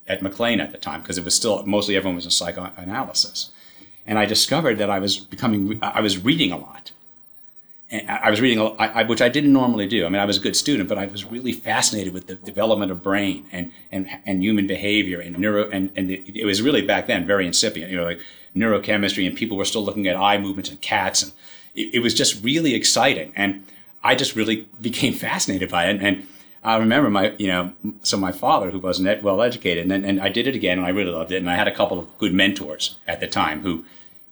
[0.08, 3.52] at McLean at the time because it was still mostly everyone was in psychoanalysis,
[4.06, 6.92] and I discovered that I was becoming I was reading a lot.
[7.92, 10.06] And I was reading, I, which I didn't normally do.
[10.06, 12.92] I mean, I was a good student, but I was really fascinated with the development
[12.92, 16.82] of brain and and, and human behavior and neuro and and the, it was really
[16.82, 17.92] back then very incipient.
[17.92, 18.22] You know, like
[18.56, 21.32] neurochemistry, and people were still looking at eye movements and cats, and
[21.76, 23.32] it, it was just really exciting.
[23.36, 23.66] And
[24.04, 26.02] I just really became fascinated by it.
[26.02, 26.28] And
[26.64, 30.20] I remember my, you know, so my father, who wasn't well educated, and, then, and
[30.20, 31.38] I did it again, and I really loved it.
[31.38, 33.86] And I had a couple of good mentors at the time who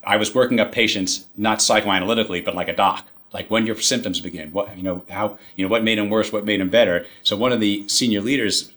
[0.03, 4.19] I was working up patients, not psychoanalytically, but like a doc like when your symptoms
[4.19, 7.05] begin, what you know, how you know what made them worse, what made them better.
[7.23, 8.71] So one of the senior leaders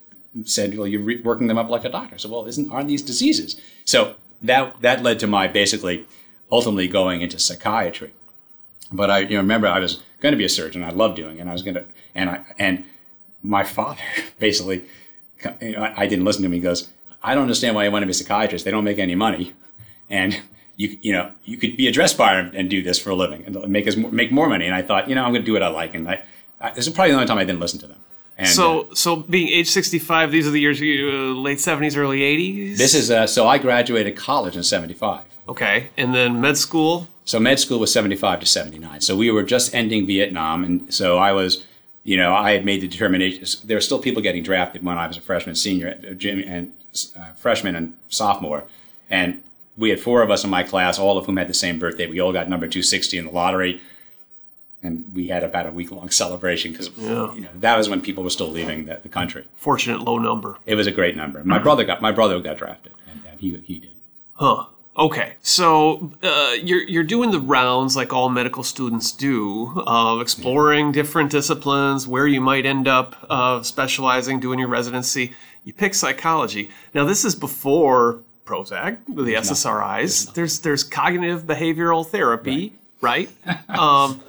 [0.44, 3.02] said, "Well, you're re- working them up like a doctor." So, well, isn't aren't these
[3.02, 3.60] diseases?
[3.84, 6.06] So that that led to my basically
[6.50, 8.12] ultimately going into psychiatry.
[8.90, 10.82] But I you know, remember I was going to be a surgeon.
[10.82, 11.40] I loved doing it.
[11.40, 12.84] And I was going to and I and
[13.42, 14.02] my father
[14.38, 14.84] basically
[15.60, 16.52] you know, I didn't listen to him.
[16.52, 16.88] He goes,
[17.22, 18.64] "I don't understand why you want to be a psychiatrist.
[18.64, 19.54] They don't make any money."
[20.08, 20.40] And
[20.76, 23.44] you you know you could be a dress bar and do this for a living
[23.44, 24.66] and make us make more money.
[24.66, 25.94] And I thought, you know, I'm going to do what I like.
[25.94, 26.22] And I,
[26.60, 27.98] I, this is probably the only time I didn't listen to them.
[28.38, 32.20] And, so, uh, so being age 65, these are the years, uh, late 70s, early
[32.20, 32.76] 80s?
[32.76, 35.24] This is, uh, so I graduated college in 75.
[35.48, 35.88] Okay.
[35.96, 37.08] And then med school?
[37.24, 39.00] So med school was 75 to 79.
[39.00, 40.64] So we were just ending Vietnam.
[40.64, 41.64] And so I was,
[42.04, 43.44] you know, I had made the determination.
[43.64, 46.72] There were still people getting drafted when I was a freshman, senior, uh, and
[47.18, 48.64] uh, freshman and sophomore.
[49.08, 49.42] And
[49.76, 52.06] we had four of us in my class, all of whom had the same birthday.
[52.06, 53.80] We all got number 260 in the lottery.
[54.82, 57.34] And we had about a week long celebration because yeah.
[57.34, 59.46] you know, that was when people were still leaving the, the, country.
[59.56, 60.58] Fortunate low number.
[60.66, 61.42] It was a great number.
[61.44, 63.92] My brother got my brother got drafted, and, and he he did.
[64.34, 64.66] Huh.
[64.98, 70.92] Okay, so uh, you're you're doing the rounds like all medical students do, uh, exploring
[70.92, 75.34] different disciplines, where you might end up uh, specializing, doing your residency.
[75.64, 76.70] You pick psychology.
[76.94, 80.32] Now, this is before Prozac, the SSRIs.
[80.34, 83.28] there's there's cognitive behavioral therapy, right?
[83.44, 83.58] right?
[83.68, 84.22] Um,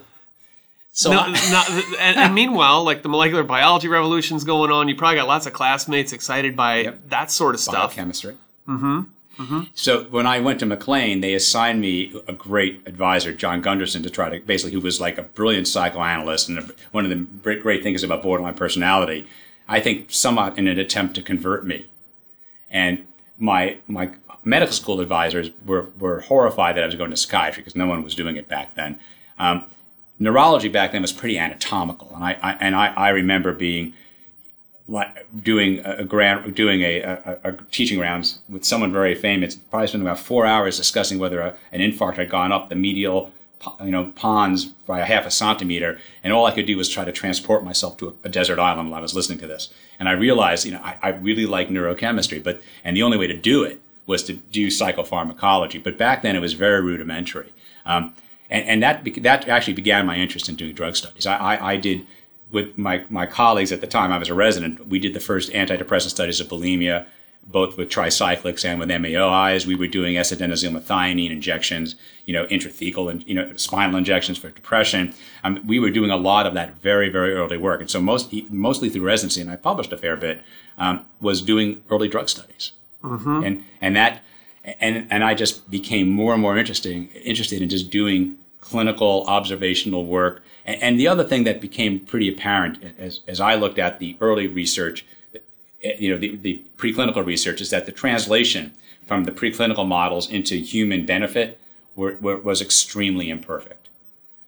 [0.91, 5.17] so no, not, and, and, meanwhile, like the molecular biology revolution's going on, you probably
[5.17, 6.99] got lots of classmates excited by yep.
[7.10, 7.93] that sort of stuff.
[7.93, 8.36] Chemistry.
[8.67, 9.01] Mm-hmm.
[9.38, 9.62] Mm-hmm.
[9.75, 14.10] So when I went to McLean, they assigned me a great advisor, John Gunderson, to
[14.10, 16.49] try to basically, who was like a brilliant psychoanalyst.
[16.49, 19.27] And one of the great things about borderline personality,
[19.67, 21.86] I think, somewhat in an attempt to convert me.
[22.71, 23.06] And
[23.38, 24.12] my my
[24.43, 28.02] medical school advisors were, were horrified that I was going to psychiatry because no one
[28.02, 28.97] was doing it back then.
[29.38, 29.65] Um,
[30.19, 33.93] neurology back then was pretty anatomical, and I, I and I, I, remember being
[34.88, 39.56] like doing a, grant, doing a, a, a, teaching rounds with someone very famous.
[39.56, 43.34] Probably spent about four hours discussing whether an infarct had gone up the medial
[43.84, 47.06] you know, pons by a half a centimeter, and all I could do was try
[47.06, 49.69] to transport myself to a desert island while I was listening to this.
[49.99, 53.27] And I realized, you know, I, I, really like neurochemistry, but and the only way
[53.27, 55.83] to do it was to do psychopharmacology.
[55.83, 57.53] But back then, it was very rudimentary,
[57.86, 58.13] um,
[58.49, 61.25] and and that that actually began my interest in doing drug studies.
[61.25, 62.05] I, I, I did
[62.51, 64.12] with my my colleagues at the time.
[64.12, 64.88] I was a resident.
[64.88, 67.05] We did the first antidepressant studies of bulimia
[67.45, 69.65] both with tricyclics and with MAOIs.
[69.65, 71.95] We were doing S-adenosylmethionine injections,
[72.26, 75.13] you know, intrathecal and you know spinal injections for depression.
[75.43, 78.34] Um, we were doing a lot of that very very early work, and so most
[78.50, 80.41] mostly through residency, and I published a fair bit,
[80.78, 82.73] um, was doing early drug studies,
[83.04, 83.43] mm-hmm.
[83.43, 84.21] and and that
[84.80, 90.06] and and I just became more and more interesting interested in just doing clinical observational
[90.06, 90.43] work.
[90.65, 94.17] And, and the other thing that became pretty apparent as as I looked at the
[94.19, 95.06] early research
[95.81, 98.73] you know, the, the preclinical research is that the translation
[99.05, 101.59] from the preclinical models into human benefit
[101.95, 103.87] were, were, was extremely imperfect.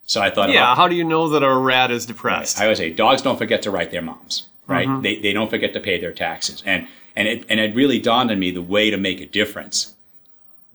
[0.06, 2.60] So I thought, yeah, how do you know that a rat is depressed?
[2.60, 4.88] I would say dogs don't forget to write their moms, right?
[4.88, 5.02] Mm-hmm.
[5.02, 8.30] They, they don't forget to pay their taxes, and and it and it really dawned
[8.32, 9.94] on me the way to make a difference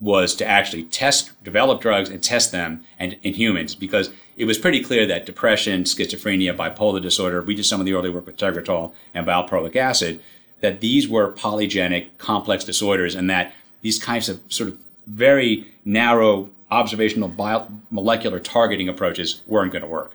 [0.00, 4.58] was to actually test, develop drugs and test them and in humans because it was
[4.58, 8.36] pretty clear that depression, schizophrenia, bipolar disorder, we did some of the early work with
[8.36, 10.20] tegretol and valproic acid,
[10.66, 14.76] that these were polygenic, complex disorders, and that these kinds of sort of
[15.06, 20.10] very narrow observational bio- molecular targeting approaches weren't going to work.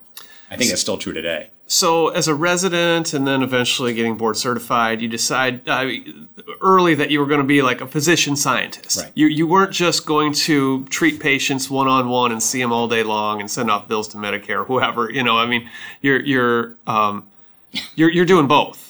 [0.50, 1.48] I think that's still true today.
[1.66, 5.90] So, as a resident and then eventually getting board certified, you decide uh,
[6.60, 8.98] early that you were going to be like a physician scientist.
[9.00, 9.12] Right.
[9.14, 12.88] You, you weren't just going to treat patients one on one and see them all
[12.88, 15.10] day long and send off bills to Medicare or whoever.
[15.10, 15.70] You know, I mean,
[16.02, 17.26] you're you're um,
[17.94, 18.81] you're you're doing both.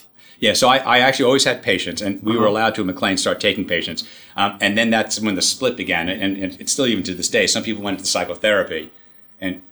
[0.42, 2.40] Yeah, so I, I, actually always had patients, and we uh-huh.
[2.40, 4.02] were allowed to at McLean start taking patients.
[4.34, 7.28] Um, and then that's when the split began, and, and, it's still even to this
[7.28, 7.46] day.
[7.46, 8.90] Some people went into psychotherapy,
[9.40, 9.62] and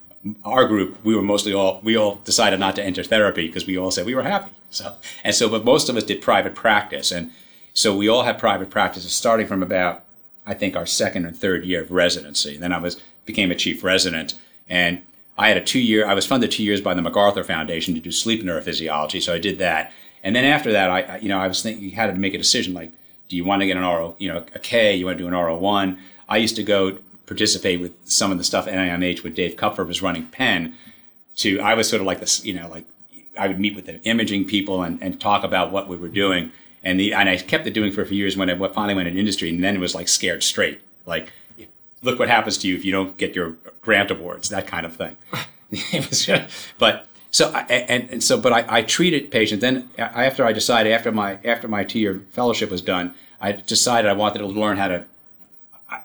[0.45, 3.77] our group, we were mostly all we all decided not to enter therapy because we
[3.77, 4.51] all said we were happy.
[4.69, 7.31] So and so, but most of us did private practice, and
[7.73, 10.05] so we all had private practices starting from about
[10.45, 12.53] I think our second or third year of residency.
[12.53, 14.35] And then I was became a chief resident,
[14.69, 15.01] and
[15.37, 16.07] I had a two year.
[16.07, 19.37] I was funded two years by the MacArthur Foundation to do sleep neurophysiology, so I
[19.37, 19.91] did that.
[20.23, 22.73] And then after that, I, you know, I was thinking, had to make a decision
[22.73, 22.91] like,
[23.27, 25.27] do you want to get an RO, you know, a K, you want to do
[25.27, 25.97] an RO1?
[26.27, 30.01] I used to go participate with some of the stuff NIMH with Dave Kupfer was
[30.01, 30.75] running Penn
[31.37, 32.85] to, I was sort of like this, you know, like
[33.39, 36.51] I would meet with the imaging people and, and talk about what we were doing.
[36.83, 39.07] And the, and I kept it doing for a few years when I finally went
[39.07, 40.81] in industry and then it was like scared straight.
[41.05, 41.31] Like,
[42.03, 44.95] look what happens to you if you don't get your grant awards, that kind of
[44.95, 45.17] thing.
[45.71, 46.29] it was,
[46.77, 49.61] but so and, and so, but I, I treated patients.
[49.61, 54.09] Then after I decided after my after my two year fellowship was done, I decided
[54.09, 55.05] I wanted to learn how to.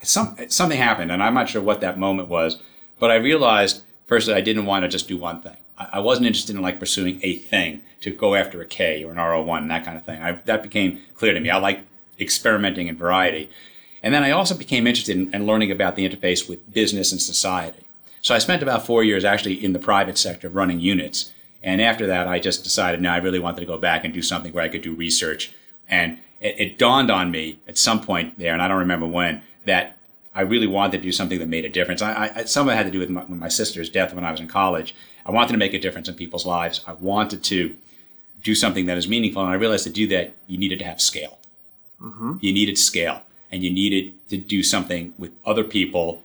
[0.03, 2.61] Some something happened, and I'm not sure what that moment was,
[2.99, 5.57] but I realized first that I didn't want to just do one thing.
[5.79, 9.11] I, I wasn't interested in like pursuing a thing to go after a K or
[9.11, 10.23] an RO1 and that kind of thing.
[10.23, 11.51] I, that became clear to me.
[11.51, 11.81] I like
[12.19, 13.51] experimenting in variety.
[14.03, 17.21] And then I also became interested in, in, learning about the interface with business and
[17.21, 17.86] society.
[18.27, 21.33] So I spent about four years actually in the private sector running units.
[21.63, 24.21] And after that, I just decided, now I really wanted to go back and do
[24.21, 25.53] something where I could do research.
[25.89, 29.43] And it, it dawned on me at some point there, and I don't remember when,
[29.65, 29.97] that
[30.35, 32.03] I really wanted to do something that made a difference.
[32.03, 34.25] I, I, some of it had to do with my, with my sister's death when
[34.25, 34.93] I was in college.
[35.25, 36.81] I wanted to make a difference in people's lives.
[36.85, 37.77] I wanted to
[38.43, 39.41] do something that is meaningful.
[39.43, 41.39] And I realized to do that, you needed to have scale.
[42.03, 42.39] Mm-hmm.
[42.41, 46.25] You needed scale and you needed to do something with other people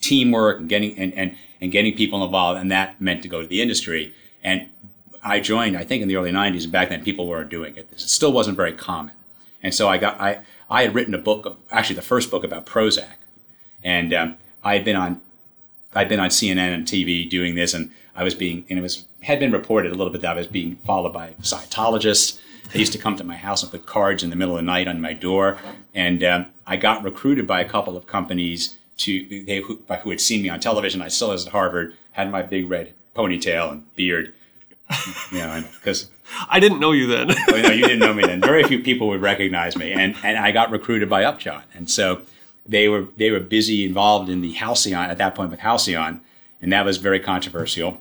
[0.00, 3.46] teamwork and getting and, and, and getting people involved, and that meant to go to
[3.46, 4.14] the industry.
[4.42, 4.68] And
[5.22, 6.70] I joined, I think, in the early '90s.
[6.70, 7.88] Back then, people weren't doing it.
[7.90, 9.14] It still wasn't very common.
[9.62, 12.66] And so I got I I had written a book, actually the first book about
[12.66, 13.14] Prozac,
[13.82, 15.20] and um, I had been on
[15.94, 19.06] I'd been on CNN and TV doing this, and I was being and it was
[19.22, 22.40] had been reported a little bit that I was being followed by Scientologists.
[22.72, 24.66] They used to come to my house and put cards in the middle of the
[24.66, 25.58] night on my door,
[25.94, 30.20] and um, I got recruited by a couple of companies to they who, who had
[30.20, 31.00] seen me on television.
[31.02, 34.34] I still was at Harvard, had my big red ponytail and beard.
[35.32, 36.10] You know, because
[36.48, 37.28] I didn't know you then.
[37.48, 38.40] well, no, you didn't know me then.
[38.40, 42.22] Very few people would recognize me, and and I got recruited by Upjohn, and so
[42.66, 46.20] they were they were busy involved in the Halcion at that point with Halcion,
[46.60, 48.00] and that was very controversial.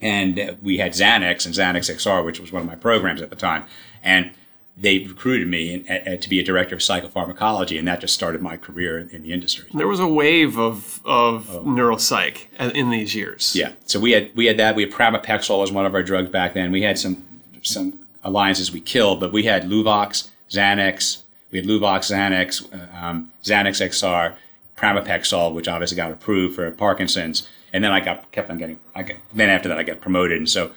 [0.00, 3.36] And we had Xanax and Xanax XR, which was one of my programs at the
[3.36, 3.64] time,
[4.02, 4.32] and
[4.76, 8.42] they recruited me in, a, to be a director of psychopharmacology, and that just started
[8.42, 9.68] my career in, in the industry.
[9.72, 11.62] There was a wave of of oh.
[11.62, 13.54] neuropsych in these years.
[13.54, 14.74] Yeah, so we had we had that.
[14.74, 16.72] We had pramipexole was one of our drugs back then.
[16.72, 17.24] We had some
[17.62, 21.22] some alliances we killed, but we had Luvox, Xanax.
[21.50, 24.34] We had Luvox, Xanax, uh, um, Xanax XR,
[24.76, 28.80] pramipexole, which obviously got approved for Parkinson's, and then I got kept on getting.
[28.92, 30.72] I got, then after that, I got promoted, and so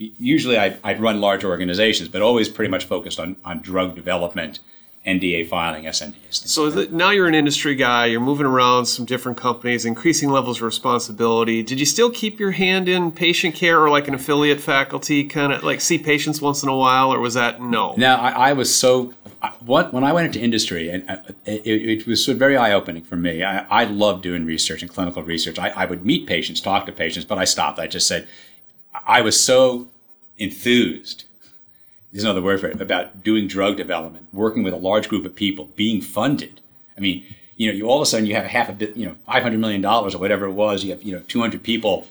[0.00, 4.58] usually I'd, I'd, run large organizations, but always pretty much focused on, on drug development,
[5.06, 6.46] NDA filing, SNDAs.
[6.46, 10.58] So the, now you're an industry guy, you're moving around some different companies, increasing levels
[10.58, 11.62] of responsibility.
[11.62, 15.52] Did you still keep your hand in patient care or like an affiliate faculty, kind
[15.52, 17.94] of like see patients once in a while, or was that no?
[17.96, 19.14] No, I, I was so.
[19.60, 23.16] What, when I went into industry, and uh, it, it, was very eye opening for
[23.16, 23.42] me.
[23.42, 25.58] I, I love doing research and clinical research.
[25.58, 27.78] I, I would meet patients, talk to patients, but I stopped.
[27.78, 28.28] I just said,
[28.92, 29.88] I was so
[30.40, 31.24] enthused,
[32.10, 35.36] there's another word for it, about doing drug development, working with a large group of
[35.36, 36.60] people, being funded.
[36.96, 37.24] I mean,
[37.56, 39.42] you know, you all of a sudden you have half a bit, you know, five
[39.42, 40.82] hundred million dollars or whatever it was.
[40.82, 42.08] You have, you know, two hundred people.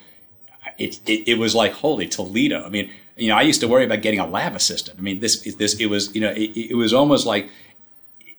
[0.78, 2.64] It, it, it was like holy Toledo.
[2.66, 4.98] I mean, you know, I used to worry about getting a lab assistant.
[4.98, 7.50] I mean, this this it was, you know, it, it was almost like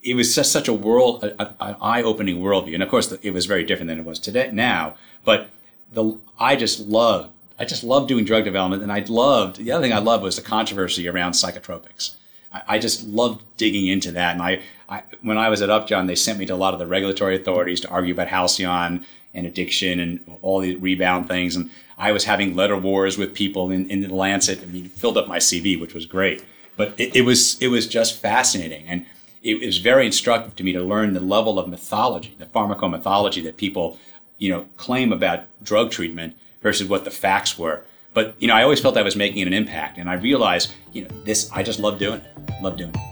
[0.03, 2.75] it was just such a world, an eye-opening worldview.
[2.75, 4.95] And of course, it was very different than it was today now.
[5.25, 5.51] But
[5.93, 9.83] the I just loved I just loved doing drug development, and I loved the other
[9.83, 12.15] thing I loved was the controversy around psychotropics.
[12.51, 16.07] I, I just loved digging into that, and I, I, when I was at Upjohn,
[16.07, 19.05] they sent me to a lot of the regulatory authorities to argue about Halcion
[19.35, 23.71] and addiction and all the rebound things, and I was having letter wars with people
[23.71, 24.63] in, in the Lancet.
[24.63, 26.43] I mean, filled up my CV, which was great,
[26.79, 29.07] but it, it was it was just fascinating and.
[29.43, 33.43] It, it was very instructive to me to learn the level of mythology, the pharmacomythology
[33.45, 33.99] that people,
[34.37, 37.83] you know, claim about drug treatment versus what the facts were.
[38.13, 41.03] But you know, I always felt I was making an impact, and I realized, you
[41.03, 42.63] know, this I just love doing it.
[42.63, 43.11] Love doing it.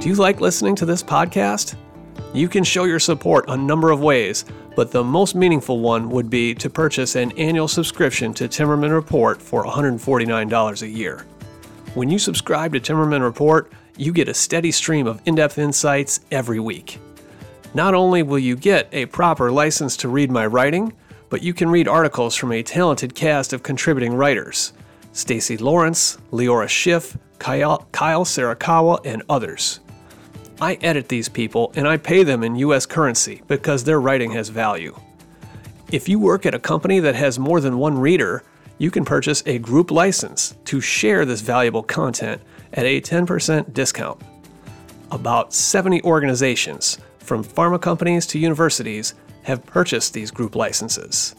[0.00, 1.76] Do you like listening to this podcast?
[2.32, 4.44] You can show your support a number of ways,
[4.76, 9.42] but the most meaningful one would be to purchase an annual subscription to Timmerman Report
[9.42, 11.26] for $149 a year.
[11.94, 16.20] When you subscribe to Timmerman Report, you get a steady stream of in depth insights
[16.30, 16.98] every week.
[17.72, 20.92] Not only will you get a proper license to read my writing,
[21.28, 24.72] but you can read articles from a talented cast of contributing writers
[25.12, 29.80] Stacy Lawrence, Leora Schiff, Kyle, Kyle Serikawa, and others.
[30.60, 34.48] I edit these people and I pay them in US currency because their writing has
[34.48, 34.98] value.
[35.92, 38.42] If you work at a company that has more than one reader,
[38.78, 42.40] you can purchase a group license to share this valuable content
[42.72, 44.20] at a 10% discount.
[45.10, 46.98] About 70 organizations,
[47.30, 49.14] from pharma companies to universities,
[49.44, 51.36] have purchased these group licenses.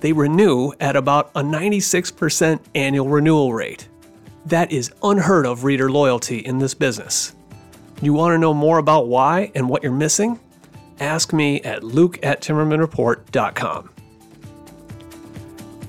[0.00, 3.86] They renew at about a 96% annual renewal rate.
[4.46, 7.34] That is unheard of reader loyalty in this business.
[8.00, 10.40] You want to know more about why and what you're missing?
[11.00, 13.90] Ask me at luke at timmermanreport.com.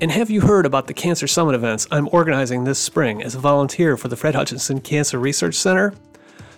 [0.01, 3.39] And have you heard about the Cancer Summit events I'm organizing this spring as a
[3.39, 5.93] volunteer for the Fred Hutchinson Cancer Research Center?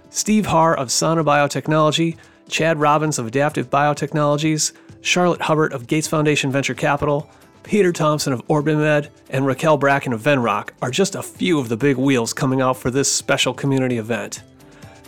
[0.10, 2.18] Steve Harr of Sana Biotechnology,
[2.50, 7.30] Chad Robbins of Adaptive Biotechnologies, Charlotte Hubbard of Gates Foundation Venture Capital,
[7.64, 11.78] Peter Thompson of OrbiMed, and Raquel Bracken of Venrock are just a few of the
[11.78, 14.43] big wheels coming out for this special community event.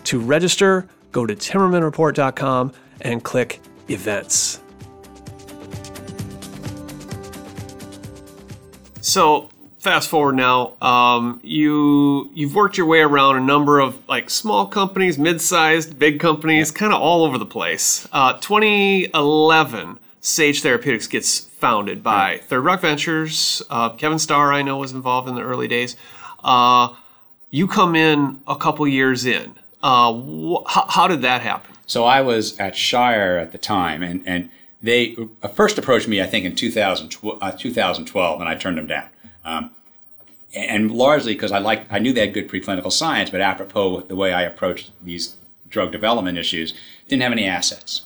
[0.05, 2.71] To register, go to timmermanreport.com
[3.01, 4.61] and click Events.
[9.01, 9.49] So,
[9.82, 14.67] fast forward now, um, you you've worked your way around a number of like small
[14.67, 18.07] companies, mid-sized, big companies, kind of all over the place.
[18.13, 23.63] Uh, 2011, Sage Therapeutics gets founded by Third Rock Ventures.
[23.69, 25.95] Uh, Kevin Starr, I know, was involved in the early days.
[26.43, 26.93] Uh,
[27.49, 29.55] you come in a couple years in.
[29.82, 31.75] Uh, wh- how, how did that happen?
[31.88, 34.49] So I was at Shire at the time, and, and
[34.82, 38.88] they uh, first approached me, I think, in 2012, uh, 2012 and I turned them
[38.88, 39.09] down.
[39.43, 39.71] Um,
[40.53, 44.15] and largely because I like I knew they had good preclinical science, but apropos the
[44.15, 45.37] way I approached these
[45.69, 46.73] drug development issues,
[47.07, 48.03] didn't have any assets.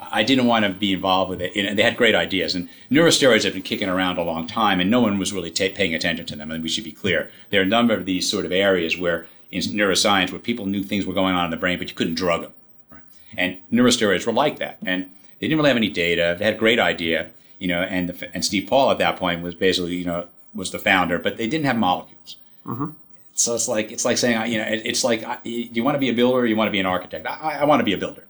[0.00, 1.56] I didn't want to be involved with it.
[1.56, 4.90] Know, they had great ideas, and neurosteroids have been kicking around a long time, and
[4.90, 6.50] no one was really paying attention to them.
[6.50, 9.26] And we should be clear: there are a number of these sort of areas where
[9.54, 12.16] in neuroscience where people knew things were going on in the brain, but you couldn't
[12.16, 12.52] drug them.
[12.90, 13.02] Right?
[13.36, 15.04] And neurosteroids were like that, and
[15.38, 16.34] they didn't really have any data.
[16.36, 19.42] They had a great idea, you know, and the, and Steve Paul at that point
[19.42, 22.36] was basically, you know, was the founder, but they didn't have molecules.
[22.66, 22.90] Mm-hmm.
[23.34, 25.98] So it's like it's like saying, you know, it, it's like, do you want to
[25.98, 27.26] be a builder or you want to be an architect?
[27.26, 28.24] I, I want to be a builder.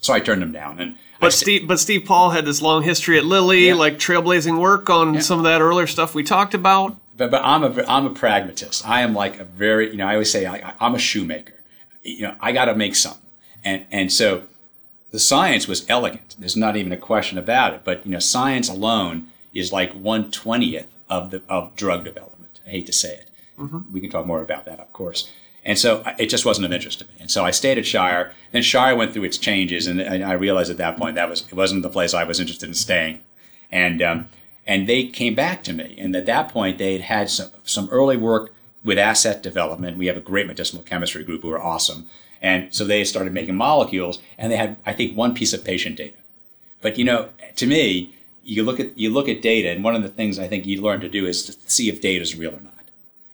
[0.00, 0.80] So I turned them down.
[0.80, 3.74] And but I, Steve, but Steve Paul had this long history at Lilly, yeah.
[3.74, 5.20] like trailblazing work on yeah.
[5.20, 6.96] some of that earlier stuff we talked about.
[7.16, 8.86] But but I'm a I'm a pragmatist.
[8.88, 11.54] I am like a very you know I always say I, I'm a shoemaker.
[12.02, 13.30] You know I got to make something,
[13.64, 14.44] and and so
[15.10, 16.36] the science was elegant.
[16.38, 17.82] There's not even a question about it.
[17.84, 22.60] But you know science alone is like one twentieth of the of drug development.
[22.66, 23.30] I hate to say it.
[23.58, 23.92] Mm-hmm.
[23.92, 25.30] We can talk more about that, of course.
[25.64, 27.12] And so it just wasn't of interest to me.
[27.20, 28.32] And so I stayed at Shire.
[28.50, 31.54] Then Shire went through its changes, and I realized at that point that was it
[31.54, 33.20] wasn't the place I was interested in staying.
[33.70, 34.28] And um,
[34.66, 35.96] and they came back to me.
[35.98, 38.52] And at that point, they had had some some early work
[38.84, 39.98] with asset development.
[39.98, 42.06] We have a great medicinal chemistry group who are awesome.
[42.40, 45.96] And so they started making molecules, and they had I think one piece of patient
[45.96, 46.16] data.
[46.80, 48.14] But you know, to me,
[48.44, 50.80] you look at you look at data, and one of the things I think you
[50.80, 52.72] learn to do is to see if data is real or not.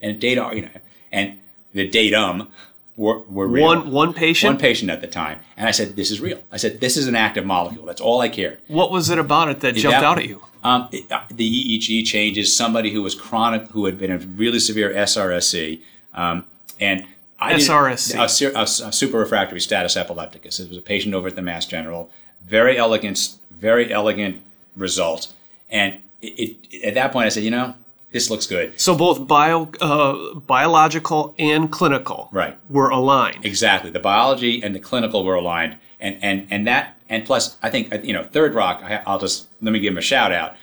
[0.00, 0.68] And data, you know,
[1.10, 1.38] and
[1.72, 2.48] the datum
[2.96, 3.64] were, were real.
[3.64, 4.52] One one patient.
[4.52, 7.06] One patient at the time, and I said, "This is real." I said, "This is
[7.06, 8.58] an active molecule." That's all I cared.
[8.68, 10.42] What was it about it that jumped that, out at you?
[10.64, 12.54] Um, it, uh, the EEG changes.
[12.54, 15.80] Somebody who was chronic, who had been a really severe SRSE,
[16.12, 16.44] um,
[16.80, 17.04] and
[17.40, 20.58] I SRSE, a, a, a, super refractory status epilepticus.
[20.58, 22.10] It was a patient over at the Mass General.
[22.44, 24.42] Very elegant, very elegant
[24.78, 25.32] result.
[25.70, 27.74] And it, it, at that point, I said, you know,
[28.12, 28.80] this looks good.
[28.80, 33.44] So both bio, uh, biological and clinical, right, were aligned.
[33.44, 37.70] Exactly, the biology and the clinical were aligned, and and and that, and plus, I
[37.70, 38.82] think you know, Third Rock.
[38.82, 40.56] I, I'll just let me give them a shout out.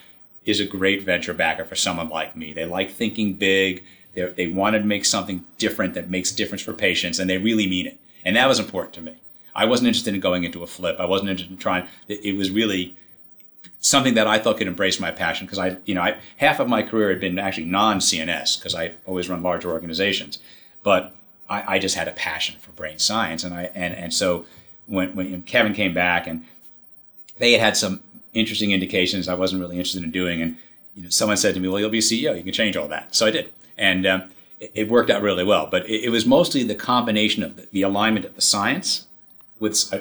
[0.45, 2.53] Is a great venture backer for someone like me.
[2.53, 3.83] They like thinking big.
[4.13, 7.37] They they want to make something different that makes a difference for patients, and they
[7.37, 7.99] really mean it.
[8.23, 9.17] And that was important to me.
[9.53, 10.99] I wasn't interested in going into a flip.
[10.99, 11.87] I wasn't interested in trying.
[12.07, 12.97] It was really
[13.85, 16.67] something that I thought could embrace my passion because I, you know, I, half of
[16.67, 20.39] my career had been actually non-CNS because I always run larger organizations,
[20.81, 21.13] but
[21.47, 24.45] I, I, just had a passion for brain science, and I and and so
[24.87, 26.45] when when Kevin came back and
[27.37, 28.01] they had had some
[28.33, 30.57] interesting indications I wasn't really interested in doing, and
[30.95, 32.35] you know, someone said to me, "Well, you'll be CEO.
[32.35, 34.23] You can change all that." So I did, and um,
[34.59, 35.67] it, it, worked out really well.
[35.69, 39.05] But it, it was mostly the combination of the, the alignment of the science
[39.59, 39.93] with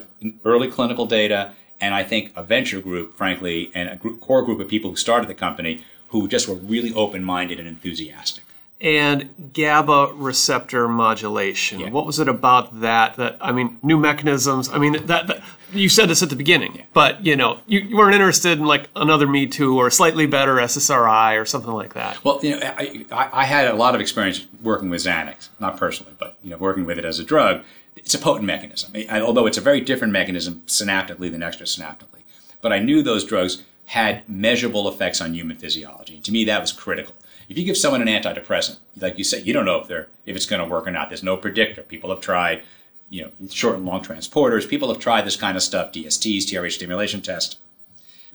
[0.42, 4.60] early clinical data, and I think a venture group, frankly, and a group, core group
[4.60, 8.44] of people who started the company who just were really open minded and enthusiastic
[8.80, 11.80] and GABA receptor modulation.
[11.80, 11.90] Yeah.
[11.90, 13.16] What was it about that?
[13.16, 14.68] That I mean, new mechanisms.
[14.68, 16.84] I mean, that, that you said this at the beginning, Yeah.
[16.92, 20.56] but you know, you, you weren't interested in like another Me Too or slightly better
[20.56, 22.22] SSRI or something like that.
[22.24, 25.76] Well, you know, I, I, I had a lot of experience working with Xanax, not
[25.78, 27.62] personally, but you know, working with it as a drug.
[27.96, 32.22] It's a potent mechanism, I- although it's a very different mechanism synaptically than extrasynaptically.
[32.60, 36.60] But I knew those drugs had measurable effects on human physiology, and to me, that
[36.60, 37.14] was critical.
[37.48, 40.34] If you give someone an antidepressant, like you said, you don't know if they're if
[40.34, 41.10] it's going to work or not.
[41.10, 41.82] There's no predictor.
[41.82, 42.62] People have tried,
[43.10, 44.68] you know, short and long transporters.
[44.68, 47.58] People have tried this kind of stuff, DSTs, TRH stimulation test.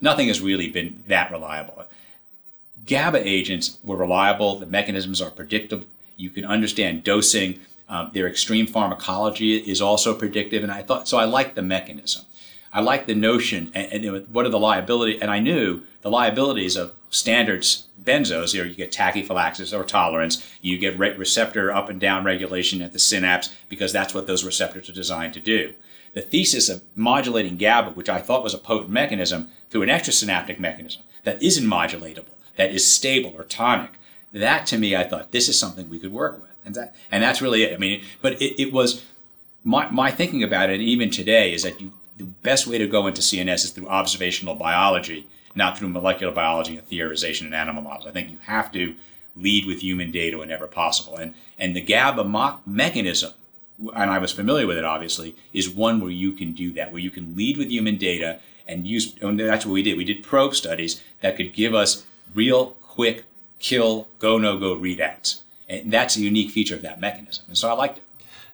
[0.00, 1.84] Nothing has really been that reliable.
[2.86, 4.58] GABA agents were reliable.
[4.58, 5.86] The mechanisms are predictable.
[6.16, 7.60] You can understand dosing.
[7.90, 11.18] Um, their extreme pharmacology is also predictive, and I thought so.
[11.18, 12.24] I liked the mechanism.
[12.72, 15.20] I liked the notion, and, and what are the liability?
[15.20, 18.54] And I knew the liabilities of standards benzos.
[18.54, 20.48] You know, you get tachyphylaxis or tolerance.
[20.60, 24.44] You get re- receptor up and down regulation at the synapse because that's what those
[24.44, 25.74] receptors are designed to do.
[26.14, 30.58] The thesis of modulating GABA, which I thought was a potent mechanism, through an extrasynaptic
[30.58, 33.92] mechanism that isn't modulatable, that is stable or tonic,
[34.32, 37.22] that to me, I thought this is something we could work with, and that and
[37.22, 37.74] that's really it.
[37.74, 39.04] I mean, but it, it was
[39.64, 43.06] my my thinking about it, even today, is that you, the best way to go
[43.06, 48.06] into CNS is through observational biology, not through molecular biology and theorization in animal models.
[48.06, 48.94] I think you have to
[49.36, 53.32] lead with human data whenever possible, and and the GABA mechanism
[53.94, 57.00] and I was familiar with it obviously, is one where you can do that, where
[57.00, 59.96] you can lead with human data and use, and that's what we did.
[59.96, 62.04] We did probe studies that could give us
[62.34, 63.24] real quick
[63.58, 65.40] kill, go, no go readouts.
[65.70, 67.44] And that's a unique feature of that mechanism.
[67.48, 68.04] And so I liked it.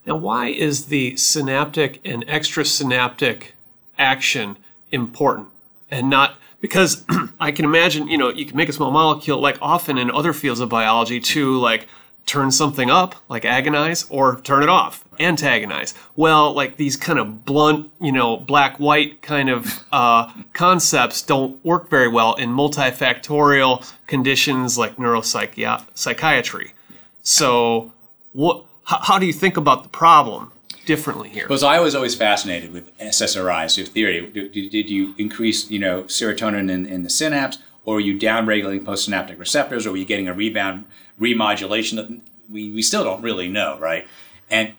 [0.07, 3.53] Now, why is the synaptic and extrasynaptic
[3.99, 4.57] action
[4.93, 5.49] important
[5.91, 7.05] and not because
[7.41, 10.33] I can imagine, you know, you can make a small molecule like often in other
[10.33, 11.89] fields of biology to like
[12.27, 15.95] turn something up, like agonize, or turn it off, antagonize.
[16.17, 21.65] Well, like these kind of blunt, you know, black white kind of uh, concepts don't
[21.65, 26.71] work very well in multifactorial conditions like neuropsychiatry.
[27.27, 27.91] So,
[28.35, 28.67] what?
[28.85, 30.53] How, how do you think about the problem
[30.85, 31.43] differently here?
[31.43, 34.25] Because I was always fascinated with SSRIs, so theory.
[34.31, 38.85] Did, did you increase, you know, serotonin in, in the synapse, or are you downregulating
[38.85, 40.85] postsynaptic receptors, or were you getting a rebound
[41.21, 42.21] remodulation?
[42.49, 44.07] We, we still don't really know, right?
[44.49, 44.75] And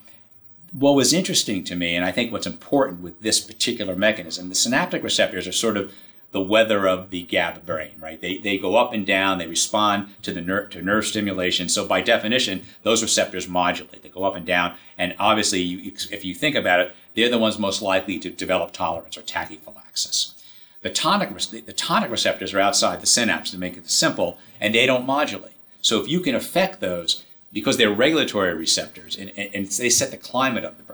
[0.72, 4.56] what was interesting to me, and I think what's important with this particular mechanism, the
[4.56, 5.92] synaptic receptors are sort of
[6.32, 8.20] the weather of the GABA brain, right?
[8.20, 11.70] They, they go up and down, they respond to the nerve, to nerve stimulation.
[11.70, 14.04] So by definition, those receptors modulate.
[14.04, 14.76] They go up and down.
[14.98, 18.74] And obviously, you, if you think about it, they're the ones most likely to develop
[18.74, 20.34] tolerance or tachyphylaxis.
[20.82, 21.30] The tonic,
[21.66, 25.54] the tonic receptors are outside the synapse to make it simple, and they don't modulate.
[25.82, 30.12] So if you can affect those, because they're regulatory receptors, and, and, and they set
[30.12, 30.87] the climate of the.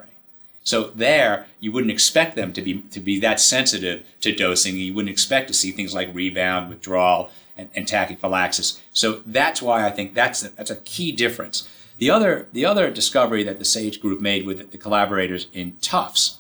[0.64, 4.78] So there, you wouldn't expect them to be to be that sensitive to dosing.
[4.78, 8.80] You wouldn't expect to see things like rebound, withdrawal, and, and tachyphylaxis.
[8.94, 11.68] So that's why I think that's a, that's a key difference.
[11.98, 16.40] The other the other discovery that the Sage group made with the collaborators in Tufts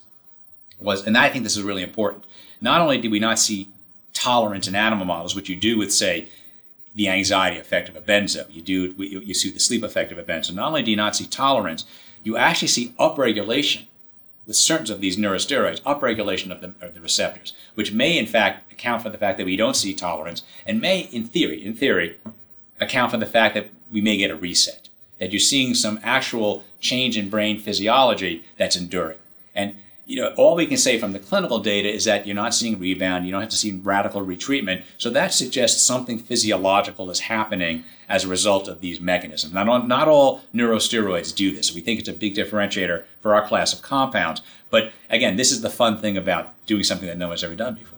[0.79, 2.25] was, and I think this is really important.
[2.61, 3.69] Not only did we not see
[4.13, 6.29] tolerance in animal models, which you do with say
[6.95, 10.17] the anxiety effect of a benzo, you do you, you see the sleep effect of
[10.17, 10.53] a benzo.
[10.53, 11.85] Not only do you not see tolerance,
[12.23, 13.85] you actually see upregulation
[14.45, 18.71] with certain of these neurosteroids, upregulation of the, of the receptors, which may in fact
[18.71, 22.17] account for the fact that we don't see tolerance, and may, in theory, in theory,
[22.79, 24.89] account for the fact that we may get a reset,
[25.19, 29.19] that you're seeing some actual change in brain physiology that's enduring.
[29.55, 29.75] And
[30.13, 32.77] you know, all we can say from the clinical data is that you're not seeing
[32.77, 34.83] rebound, you don't have to see radical retreatment.
[34.99, 39.55] So that suggests something physiological is happening as a result of these mechanisms.
[39.55, 41.73] Not, all- not all neurosteroids do this.
[41.73, 44.43] We think it's a big differentiator for our class of compounds.
[44.69, 47.73] But again, this is the fun thing about doing something that no one's ever done
[47.73, 47.97] before.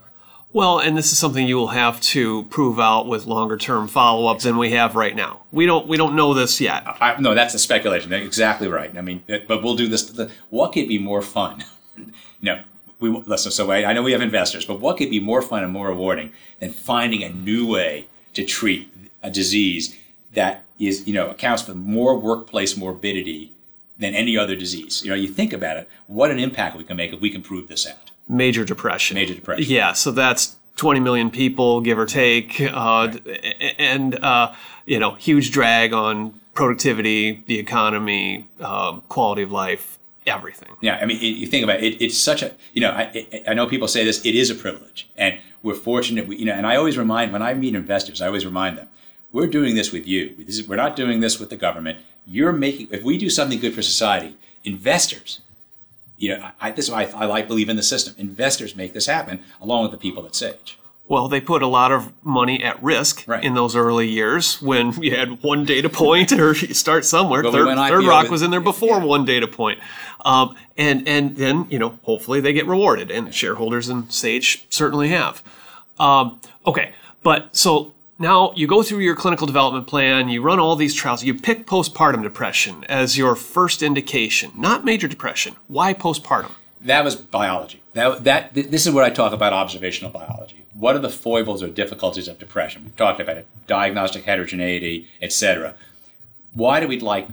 [0.53, 4.32] Well, and this is something you will have to prove out with longer term follow
[4.32, 5.43] up than we have right now.
[5.51, 6.84] We don't we don't know this yet.
[6.86, 8.09] I, no, that's a speculation.
[8.09, 8.97] That's exactly right.
[8.97, 10.03] I mean, but we'll do this.
[10.03, 11.66] The, what could be more fun?
[11.98, 12.62] you know,
[13.00, 13.52] we listen.
[13.52, 15.88] So I, I know we have investors, but what could be more fun and more
[15.88, 18.91] rewarding than finding a new way to treat
[19.22, 19.96] a disease
[20.34, 23.52] that is, you know, accounts for more workplace morbidity
[23.98, 25.04] than any other disease?
[25.04, 25.89] You know, you think about it.
[26.08, 28.12] What an impact we can make if we can prove this out.
[28.28, 29.16] Major depression.
[29.16, 29.66] Major depression.
[29.68, 33.14] Yeah, so that's 20 million people, give or take, uh,
[33.78, 34.54] and uh,
[34.86, 40.69] you know, huge drag on productivity, the economy, um, quality of life, everything.
[40.82, 43.43] Yeah, I mean, it, you think about it, it, it's such a, you know, I,
[43.47, 45.09] I know people say this, it is a privilege.
[45.17, 48.28] And we're fortunate, we, you know, and I always remind, when I meet investors, I
[48.28, 48.88] always remind them,
[49.32, 50.36] we're doing this with you.
[50.38, 51.99] This is, we're not doing this with the government.
[52.26, 55.41] You're making, if we do something good for society, investors,
[56.17, 58.15] you know, I, this I, I like believe in the system.
[58.17, 60.80] Investors make this happen along with the people at Sage.
[61.08, 63.43] Well, they put a lot of money at risk Right.
[63.43, 67.43] in those early years when you had one data point or you start somewhere.
[67.43, 69.80] But we Third, Third Rock with- was in there before one data point.
[70.26, 75.10] Um, and, and then, you know, hopefully they get rewarded, and shareholders in Sage certainly
[75.10, 75.43] have.
[75.99, 80.76] Um, okay, but so now you go through your clinical development plan, you run all
[80.76, 85.56] these trials, you pick postpartum depression as your first indication, not major depression.
[85.68, 86.51] Why postpartum?
[86.82, 87.84] That was biology.
[87.93, 90.64] That, that this is what I talk about observational biology.
[90.78, 92.84] What are the foibles or difficulties of depression?
[92.84, 95.76] We've talked about it, diagnostic heterogeneity, etc.
[96.53, 97.30] Why do we like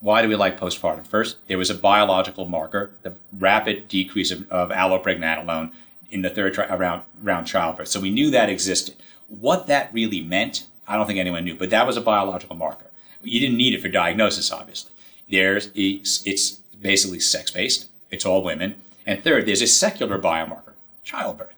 [0.00, 1.06] why do we like postpartum?
[1.06, 5.70] First, there was a biological marker, the rapid decrease of, of allopregnanolone
[6.10, 7.88] in the third tri- around around childbirth.
[7.88, 8.96] So we knew that existed.
[9.28, 12.86] What that really meant, I don't think anyone knew, but that was a biological marker.
[13.22, 14.92] You didn't need it for diagnosis, obviously.
[15.30, 17.88] There's it's, it's basically sex based.
[18.10, 18.74] It's all women.
[19.06, 20.74] And third, there's a secular biomarker,
[21.04, 21.54] childbirth.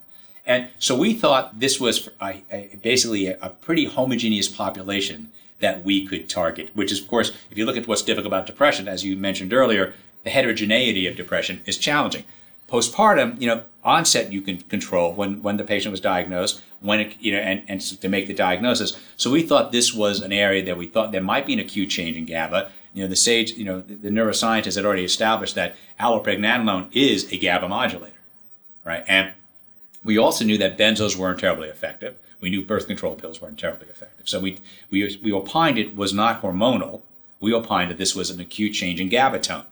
[0.46, 5.84] And so we thought this was a, a, basically a, a pretty homogeneous population that
[5.84, 8.86] we could target, which is, of course, if you look at what's difficult about depression,
[8.88, 12.24] as you mentioned earlier, the heterogeneity of depression is challenging.
[12.68, 17.16] Postpartum, you know, onset you can control when, when the patient was diagnosed, when it,
[17.20, 18.98] you know, and, and to make the diagnosis.
[19.16, 21.90] So we thought this was an area that we thought there might be an acute
[21.90, 22.70] change in GABA.
[22.94, 27.30] You know, the SAGE, you know, the, the neuroscientists had already established that allopregnanolone is
[27.32, 28.16] a GABA modulator,
[28.84, 29.04] right?
[29.06, 29.32] And
[30.04, 32.16] we also knew that benzos weren't terribly effective.
[32.40, 34.28] We knew birth control pills weren't terribly effective.
[34.28, 34.58] So we,
[34.90, 37.00] we, we opined it was not hormonal.
[37.40, 39.64] We opined that this was an acute change in GABA tone.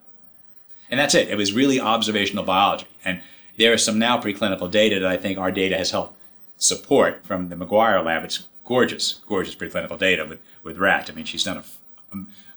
[0.91, 1.29] And that's it.
[1.29, 2.87] It was really observational biology.
[3.05, 3.21] And
[3.59, 6.17] there is some now preclinical data that I think our data has helped
[6.57, 8.25] support from the Maguire lab.
[8.25, 11.11] It's gorgeous, gorgeous preclinical data with, with rats.
[11.11, 11.65] I mean, she's done a,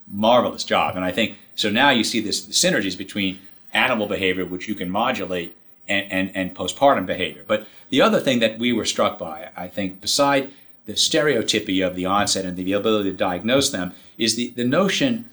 [0.07, 0.95] marvelous job.
[0.95, 3.39] And I think so now you see this synergies between
[3.73, 5.55] animal behavior, which you can modulate,
[5.87, 7.43] and, and, and postpartum behavior.
[7.45, 10.51] But the other thing that we were struck by, I think, beside
[10.85, 15.29] the stereotypy of the onset and the ability to diagnose them, is the, the notion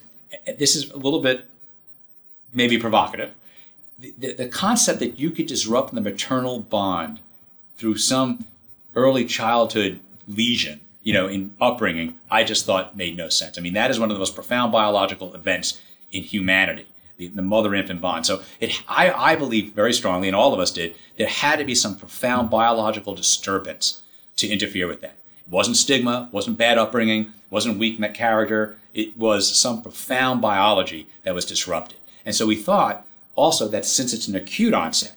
[0.59, 1.45] this is a little bit
[2.53, 3.33] maybe provocative.
[3.99, 7.21] The, the, the concept that you could disrupt the maternal bond
[7.77, 8.47] through some
[8.95, 13.59] early childhood lesion, you know, in upbringing, I just thought made no sense.
[13.59, 15.81] I mean, that is one of the most profound biological events
[16.11, 16.87] in humanity,
[17.29, 18.27] the, the mother-infant bond.
[18.27, 21.65] So it, I, I believe very strongly, and all of us did, there had to
[21.65, 24.03] be some profound biological disturbance
[24.37, 25.17] to interfere with that.
[25.47, 28.77] It wasn't stigma, wasn't bad upbringing, wasn't weak character.
[28.95, 31.99] It was some profound biology that was disrupted.
[32.25, 33.05] And so we thought
[33.35, 35.17] also that since it's an acute onset,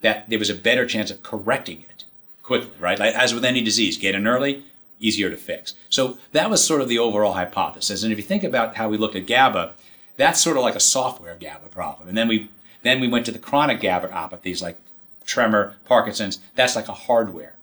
[0.00, 2.04] that there was a better chance of correcting it
[2.42, 2.98] quickly, right?
[2.98, 4.64] Like, as with any disease, get in early,
[5.00, 5.74] easier to fix.
[5.90, 8.02] So that was sort of the overall hypothesis.
[8.02, 9.74] And if you think about how we looked at GABA,
[10.16, 12.08] that's sort of like a software GABA problem.
[12.08, 12.50] And then we
[12.82, 14.78] then we went to the chronic GABAopathies like
[15.24, 16.38] tremor, Parkinson's.
[16.54, 17.54] That's like a hardware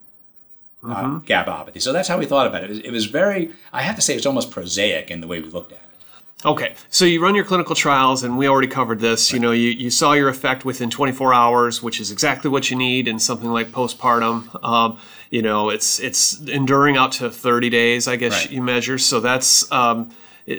[0.86, 1.82] uh, GABAopathy.
[1.82, 2.70] So that's how we thought about it.
[2.70, 5.39] It was, it was very, I have to say, it's almost prosaic in the way
[5.39, 6.45] we looked at it.
[6.45, 9.32] Okay, so you run your clinical trials, and we already covered this.
[9.32, 12.76] You know, you, you saw your effect within 24 hours, which is exactly what you
[12.76, 14.62] need in something like postpartum.
[14.62, 14.97] Um,
[15.30, 18.51] you know, it's it's enduring out to 30 days, I guess Right.
[18.51, 18.97] you measure.
[18.97, 20.10] So that's um,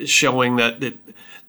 [0.07, 0.97] showing that it,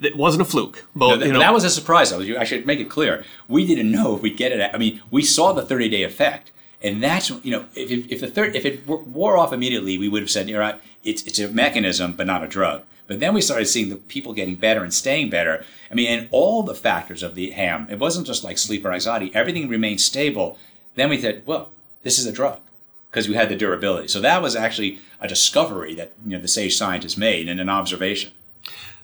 [0.01, 0.85] it wasn't a fluke.
[0.95, 2.11] Both, Th- you know, that was a surprise.
[2.11, 3.23] I should make it clear.
[3.47, 4.71] We didn't know if we'd get it.
[4.73, 6.51] I mean, we saw the 30 day effect.
[6.81, 10.07] And that's, you know, if, if, if the third, if it wore off immediately, we
[10.09, 12.83] would have said, you know it's, it's a mechanism, but not a drug.
[13.07, 15.63] But then we started seeing the people getting better and staying better.
[15.91, 18.91] I mean, and all the factors of the ham, it wasn't just like sleep or
[18.91, 20.57] anxiety, everything remained stable.
[20.95, 21.69] Then we said, well,
[22.03, 22.59] this is a drug
[23.11, 24.07] because we had the durability.
[24.07, 27.69] So that was actually a discovery that, you know, the sage scientists made and an
[27.69, 28.31] observation.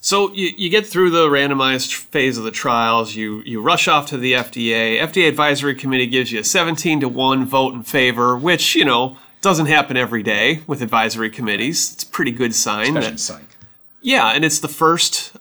[0.03, 3.15] So you, you get through the randomized phase of the trials.
[3.15, 4.99] You you rush off to the FDA.
[4.99, 9.17] FDA advisory committee gives you a 17 to one vote in favor, which you know
[9.41, 11.93] doesn't happen every day with advisory committees.
[11.93, 12.97] It's a pretty good sign.
[12.97, 13.57] Especially that- psych.
[14.01, 15.33] yeah, and it's the first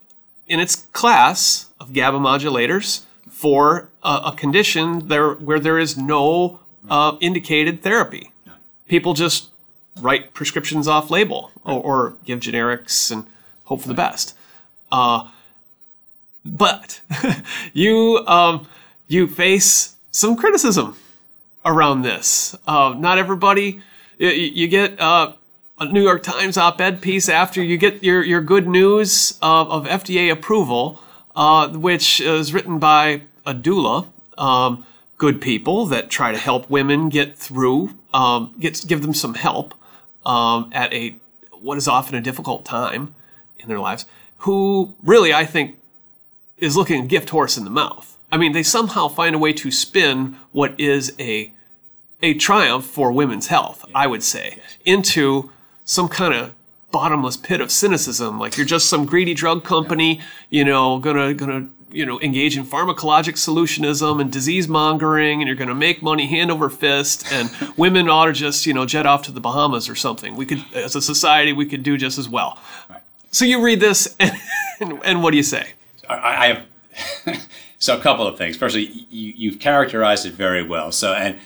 [0.47, 6.61] in its class of GABA modulators for a, a condition there where there is no
[6.91, 8.31] uh, indicated therapy.
[8.89, 9.49] People just
[10.01, 13.25] write prescriptions off label or, or give generics and
[13.65, 14.35] hope for the best.
[14.91, 15.29] Uh,
[16.45, 17.01] but
[17.73, 18.67] you um,
[19.09, 20.97] you face some criticism
[21.65, 22.57] around this.
[22.67, 23.81] Uh, not everybody.
[24.19, 25.35] You, you get uh,
[25.79, 29.87] a New York Times op-ed piece after you get your, your good news of, of
[29.87, 31.01] FDA approval.
[31.35, 34.85] uh, which is written by a doula, um,
[35.19, 39.75] good people that try to help women get through, um, get give them some help
[40.27, 41.17] um, at a
[41.61, 43.15] what is often a difficult time
[43.59, 44.05] in their lives.
[44.41, 45.77] Who really, I think,
[46.59, 48.17] is looking a gift horse in the mouth.
[48.33, 51.53] I mean, they somehow find a way to spin what is a
[52.23, 55.51] a triumph for women's health, I would say, into
[55.85, 56.53] some kind of
[56.91, 58.39] bottomless pit of cynicism.
[58.39, 60.21] Like you're just some greedy drug company,
[60.51, 65.57] you know, gonna gonna you know engage in pharmacologic solutionism and disease mongering, and you're
[65.57, 67.27] gonna make money hand over fist.
[67.33, 70.37] And women ought to just you know jet off to the Bahamas or something.
[70.37, 72.59] We could, as a society, we could do just as well.
[73.31, 74.17] So you read this,
[74.81, 75.71] and, and, what do you say?
[76.09, 77.49] I, I have.
[77.79, 78.57] so a couple of things.
[78.57, 80.91] Firstly, you, you've characterized it very well.
[80.91, 81.39] So and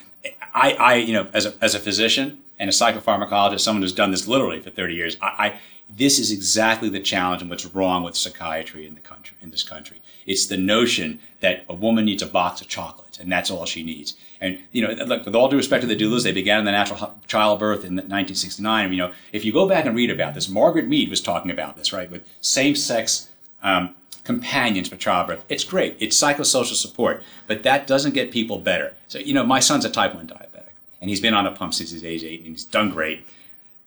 [0.55, 4.11] I, I, you know, as a, as a physician and a psychopharmacologist, someone who's done
[4.11, 5.61] this literally for 30 years, I, I
[5.91, 9.63] this is exactly the challenge and what's wrong with psychiatry in the country, in this
[9.63, 10.01] country.
[10.27, 13.83] It's the notion that a woman needs a box of chocolates and that's all she
[13.83, 14.17] needs.
[14.45, 16.71] And, you know, look, with all due respect to the doulas, they began in the
[16.71, 18.93] natural childbirth in 1969.
[18.93, 21.79] You know, if you go back and read about this, Margaret Mead was talking about
[21.79, 23.31] this, right, with same-sex
[23.63, 25.43] um, companions for childbirth.
[25.49, 25.97] It's great.
[25.99, 28.93] It's psychosocial support, but that doesn't get people better.
[29.09, 31.73] So, you know, my son's a type 1 diabetic, and he's been on a pump
[31.73, 33.27] since he's age 8, and he's done great.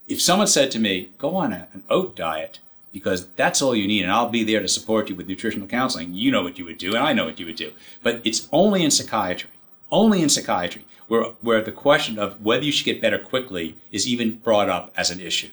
[0.07, 2.57] If someone said to me, go on a, an oat diet,
[2.91, 6.15] because that's all you need, and I'll be there to support you with nutritional counseling,
[6.15, 7.73] you know what you would do, and I know what you would do.
[8.01, 9.51] But it's only in psychiatry,
[9.91, 14.07] only in psychiatry, where, where the question of whether you should get better quickly is
[14.07, 15.49] even brought up as an issue.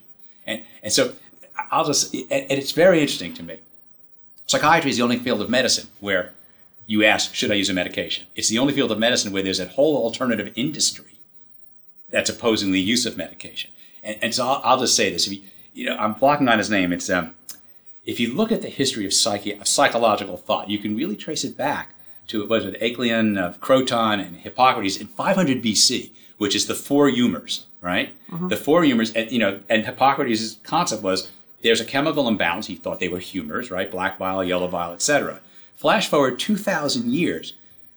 [0.47, 1.15] And, and so
[1.71, 3.61] I'll just, and it's very interesting to me
[4.47, 6.33] Psychiatry is the only field of medicine where
[6.87, 8.27] you ask, should I use a medication?
[8.35, 11.19] It's the only field of medicine where there's a whole alternative industry
[12.11, 13.71] that's opposing the use of medication.
[14.03, 15.27] And, and so I'll, I'll, just say this.
[15.27, 15.41] You,
[15.73, 16.93] you know, I'm blocking on his name.
[16.93, 17.35] It's um,
[18.05, 21.43] if you look at the history of, psyche, of psychological thought, you can really trace
[21.43, 21.94] it back
[22.29, 27.09] to was it Alcmaeon, of Croton, and Hippocrates in 500 BC, which is the four
[27.09, 28.15] humors, right?
[28.31, 28.49] Mm-hmm.
[28.49, 31.31] The four humors, and you know, and Hippocrates' concept was
[31.63, 32.67] there's a chemical imbalance.
[32.67, 33.91] He thought they were humors, right?
[33.91, 35.41] Black bile, yellow bile, etc.
[35.75, 37.55] Flash forward 2,000 years,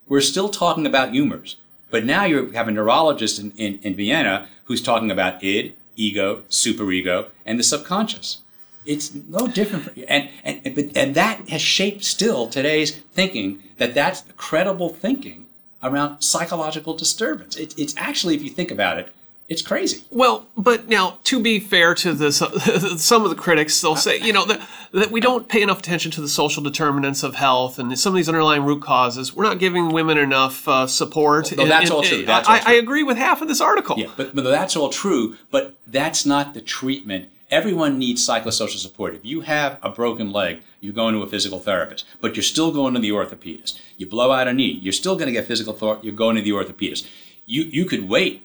[0.08, 1.58] we're still talking about humors.
[1.90, 6.44] But now you have a neurologist in, in, in Vienna who's talking about id, ego,
[6.50, 8.40] superego, and the subconscious.
[8.88, 9.86] It's no different.
[9.86, 15.46] For, and, and, and, and that has shaped still today's thinking that that's credible thinking
[15.84, 17.56] around psychological disturbance.
[17.58, 19.10] It, it's actually, if you think about it,
[19.48, 20.04] it's crazy.
[20.12, 22.38] Well, but now to be fair to this,
[22.98, 26.12] some of the critics they'll say, you know, that, that we don't pay enough attention
[26.12, 29.34] to the social determinants of health and some of these underlying root causes.
[29.34, 31.56] We're not giving women enough uh, support.
[31.56, 32.26] No, that's and, all true.
[32.26, 32.74] That's I, all true.
[32.74, 33.98] I agree with half of this article.
[33.98, 35.38] Yeah, but, but that's all true.
[35.50, 37.30] But that's not the treatment.
[37.50, 39.16] Everyone needs psychosocial support.
[39.16, 42.74] If you have a broken leg, you're going to a physical therapist, but you're still
[42.74, 43.80] going to the orthopedist.
[43.96, 46.08] You blow out a knee, you're still going to get physical therapy.
[46.08, 47.08] You're going to the orthopedist.
[47.46, 48.44] You you could wait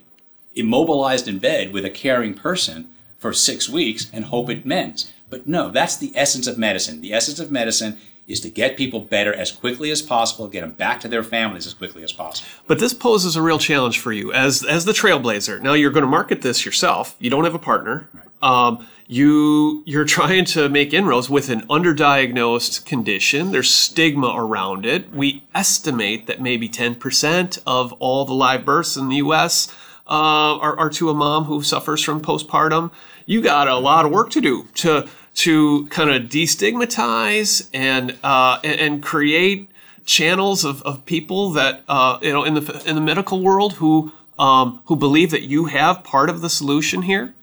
[0.55, 5.13] immobilized in bed with a caring person for six weeks and hope it mends.
[5.31, 7.01] But no, that's the essence of medicine.
[7.01, 7.99] The essence of medicine
[8.29, 11.67] is to get people better as quickly as possible, get them back to their families
[11.67, 12.49] as quickly as possible.
[12.67, 15.61] But this poses a real challenge for you as as the trailblazer.
[15.61, 17.17] Now you're going to market this yourself.
[17.19, 18.09] You don't have a partner.
[18.13, 18.25] Right.
[18.43, 23.53] Um, you you're trying to make inroads with an underdiagnosed condition.
[23.53, 25.13] There's stigma around it.
[25.13, 29.73] We estimate that maybe 10% of all the live births in the U.S
[30.07, 32.91] uh, or, or to a mom who suffers from postpartum,
[33.27, 38.59] you got a lot of work to do to to kind of destigmatize and uh,
[38.63, 39.71] and, create
[40.05, 44.13] channels of, of people that uh, you know in the in the medical world who
[44.39, 47.35] um, who believe that you have part of the solution here.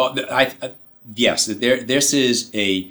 [0.00, 0.72] Oh, I, I,
[1.14, 1.82] yes, there.
[1.82, 2.90] This is a.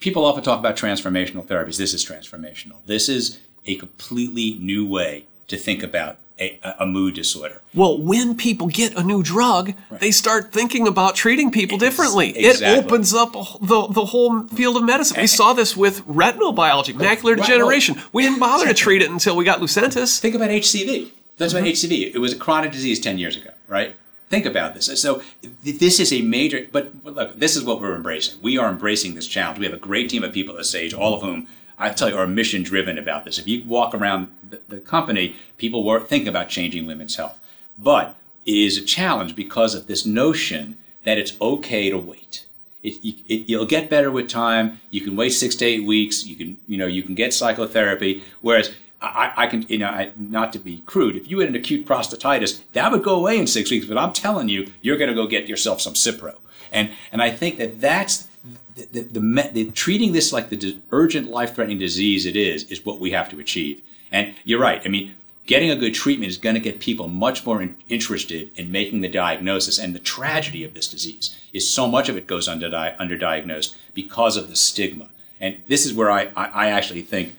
[0.00, 1.76] People often talk about transformational therapies.
[1.76, 2.76] This is transformational.
[2.86, 7.60] This is a completely new way to think about a, a, mood disorder.
[7.74, 10.00] Well, when people get a new drug, right.
[10.00, 12.36] they start thinking about treating people differently.
[12.36, 12.66] Exactly.
[12.66, 15.20] It opens up the, the whole field of medicine.
[15.20, 17.96] We saw this with retinal biology, macular degeneration.
[17.96, 18.04] Right.
[18.12, 20.20] We didn't bother to treat it until we got Lucentis.
[20.20, 21.10] Think about HCV.
[21.36, 21.64] That's mm-hmm.
[21.64, 22.14] about HCV.
[22.14, 23.96] It was a chronic disease 10 years ago, right?
[24.28, 25.00] Think about this.
[25.00, 25.22] So
[25.62, 28.40] this is a major, but look, this is what we're embracing.
[28.42, 29.58] We are embracing this challenge.
[29.58, 31.48] We have a great team of people at Sage, all of whom
[31.78, 33.38] I tell you, are mission driven about this.
[33.38, 37.38] If you walk around the, the company, people were thinking about changing women's health.
[37.78, 42.46] But it is a challenge because of this notion that it's okay to wait.
[42.82, 42.96] It,
[43.28, 44.80] it, you'll get better with time.
[44.90, 46.26] You can wait six to eight weeks.
[46.26, 48.22] You can, you know, you can get psychotherapy.
[48.40, 51.54] Whereas I, I can, you know, I, not to be crude, if you had an
[51.54, 53.86] acute prostatitis, that would go away in six weeks.
[53.86, 56.36] But I'm telling you, you're going to go get yourself some Cipro.
[56.72, 58.26] And and I think that that's
[58.74, 63.00] the, the, the, the treating this like the urgent, life-threatening disease it is is what
[63.00, 63.82] we have to achieve.
[64.10, 64.82] And you're right.
[64.84, 65.14] I mean,
[65.46, 69.00] getting a good treatment is going to get people much more in, interested in making
[69.00, 69.78] the diagnosis.
[69.78, 74.36] And the tragedy of this disease is so much of it goes under underdiagnosed because
[74.36, 75.08] of the stigma.
[75.40, 77.36] And this is where I, I, I actually think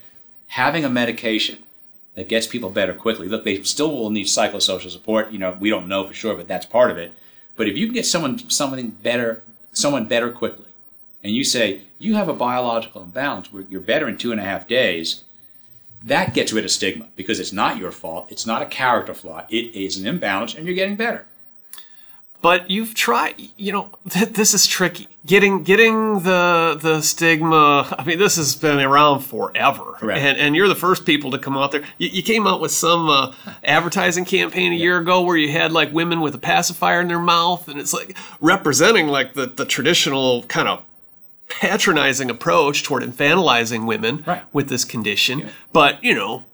[0.50, 1.60] having a medication
[2.16, 3.28] that gets people better quickly.
[3.28, 5.32] Look, they still will need psychosocial support.
[5.32, 7.14] You know, we don't know for sure, but that's part of it.
[7.56, 10.66] But if you can get someone something better, someone better quickly,
[11.24, 14.44] and you say you have a biological imbalance where you're better in two and a
[14.44, 15.24] half days,
[16.04, 18.32] that gets rid of stigma because it's not your fault.
[18.32, 19.46] It's not a character flaw.
[19.50, 21.26] It is an imbalance, and you're getting better.
[22.42, 25.08] But you've tried, you know, th- this is tricky.
[25.26, 27.94] Getting getting the the stigma.
[28.00, 30.20] I mean, this has been around forever, Correct.
[30.22, 31.84] and and you're the first people to come out there.
[31.98, 33.34] You, you came out with some uh,
[33.64, 37.20] advertising campaign a year ago where you had like women with a pacifier in their
[37.20, 40.84] mouth, and it's like representing like the the traditional kind of
[41.50, 44.44] patronizing approach toward infantilizing women Right.
[44.54, 45.50] with this condition.
[45.74, 46.46] But you know,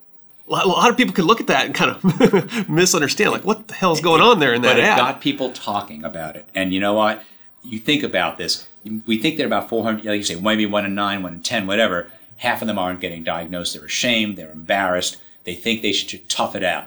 [0.47, 3.73] a lot- of people could look at that and kind of misunderstand, like what the
[3.73, 4.97] hell's going on there in that but it ad.
[4.97, 6.47] got people talking about it.
[6.53, 7.23] And you know what?
[7.63, 8.67] You think about this.
[9.07, 11.41] We think there are about 400, like you say, maybe one in nine, one in
[11.41, 12.11] 10, whatever.
[12.37, 13.73] Half of them aren't getting diagnosed.
[13.73, 14.37] They're ashamed.
[14.37, 15.17] They're embarrassed.
[15.45, 16.85] They think they should tough it out.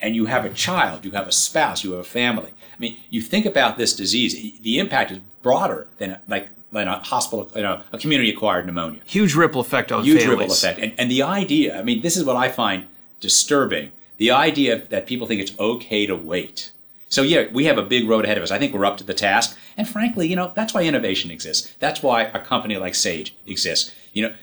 [0.00, 2.50] And you have a child, you have a spouse, you have a family.
[2.50, 6.98] I mean, you think about this disease, the impact is broader than like, than a
[6.98, 10.38] hospital, you know, a community acquired pneumonia huge ripple effect on huge families.
[10.38, 10.78] ripple effect.
[10.78, 12.86] And, and the idea, I mean, this is what I find
[13.20, 16.70] disturbing the idea that people think it's okay to wait.
[17.08, 18.50] So, yeah, we have a big road ahead of us.
[18.50, 19.56] I think we're up to the task.
[19.76, 21.74] And frankly, you know, that's why innovation exists.
[21.78, 23.92] That's why a company like Sage exists.
[24.12, 24.34] You know,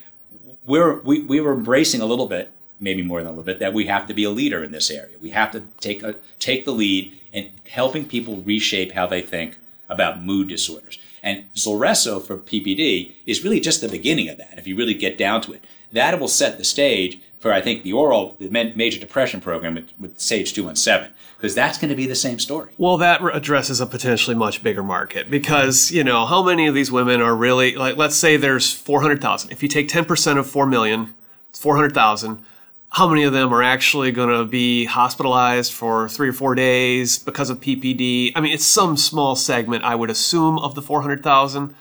[0.65, 3.73] we're, we, we were embracing a little bit, maybe more than a little bit, that
[3.73, 5.15] we have to be a leader in this area.
[5.21, 9.57] We have to take, a, take the lead in helping people reshape how they think
[9.89, 10.97] about mood disorders.
[11.23, 15.17] And Zulresso for PPD is really just the beginning of that, if you really get
[15.17, 15.63] down to it.
[15.91, 20.19] That will set the stage for, I think, the oral, the major depression program with,
[20.19, 22.71] Sage 217, because that's going to be the same story.
[22.77, 26.91] Well, that addresses a potentially much bigger market because, you know, how many of these
[26.91, 29.51] women are really, like, let's say there's 400,000.
[29.51, 31.15] If you take 10% of 4 million,
[31.49, 32.45] it's 400,000.
[32.93, 37.17] How many of them are actually going to be hospitalized for three or four days
[37.19, 38.33] because of PPD?
[38.35, 41.73] I mean, it's some small segment, I would assume, of the 400,000.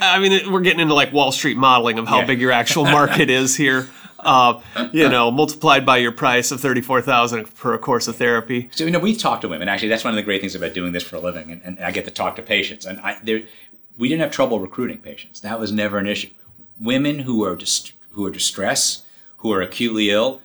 [0.00, 2.26] I mean, it- we're getting into like Wall Street modeling of how Yeah.
[2.26, 3.86] big your actual market is here.
[4.18, 4.60] Uh,
[4.92, 8.70] you know, multiplied by your price of 34,000 for a course of therapy.
[8.72, 9.68] So, you know, we talk to women.
[9.68, 11.78] Actually, that's one of the great things about doing this for a living, and, and
[11.80, 12.86] I get to talk to patients.
[12.86, 13.42] And I, there,
[13.98, 15.40] we didn't have trouble recruiting patients.
[15.42, 16.30] That was never an issue.
[16.80, 19.04] Women who are dist- who are distressed,
[19.38, 20.40] who are acutely ill,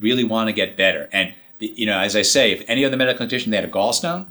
[0.00, 1.08] really want to get better.
[1.12, 4.26] And you know, as I say, if any other medical condition they had a gallstone,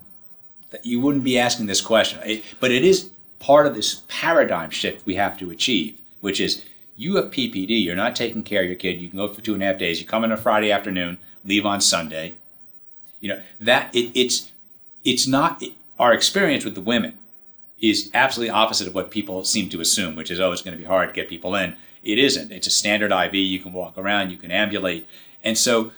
[0.84, 2.20] you wouldn't be asking this question.
[2.26, 3.10] It, but it is
[3.40, 6.66] part of this paradigm shift we have to achieve, which is
[6.96, 9.00] you have PPD, you're not taking care of your kid.
[9.00, 10.00] You can go for two and a half days.
[10.02, 12.36] You come in on a Friday afternoon, leave on Sunday.
[13.20, 14.52] You know that it, it's
[15.04, 17.18] it's not it, our experience with the women
[17.80, 20.82] is absolutely opposite of what people seem to assume, which is oh, it's going to
[20.82, 21.76] be hard to get people in.
[22.08, 22.52] It isn't.
[22.52, 23.36] It's a standard IV.
[23.36, 24.32] You can walk around.
[24.32, 25.08] You can ambulate,
[25.44, 25.92] and so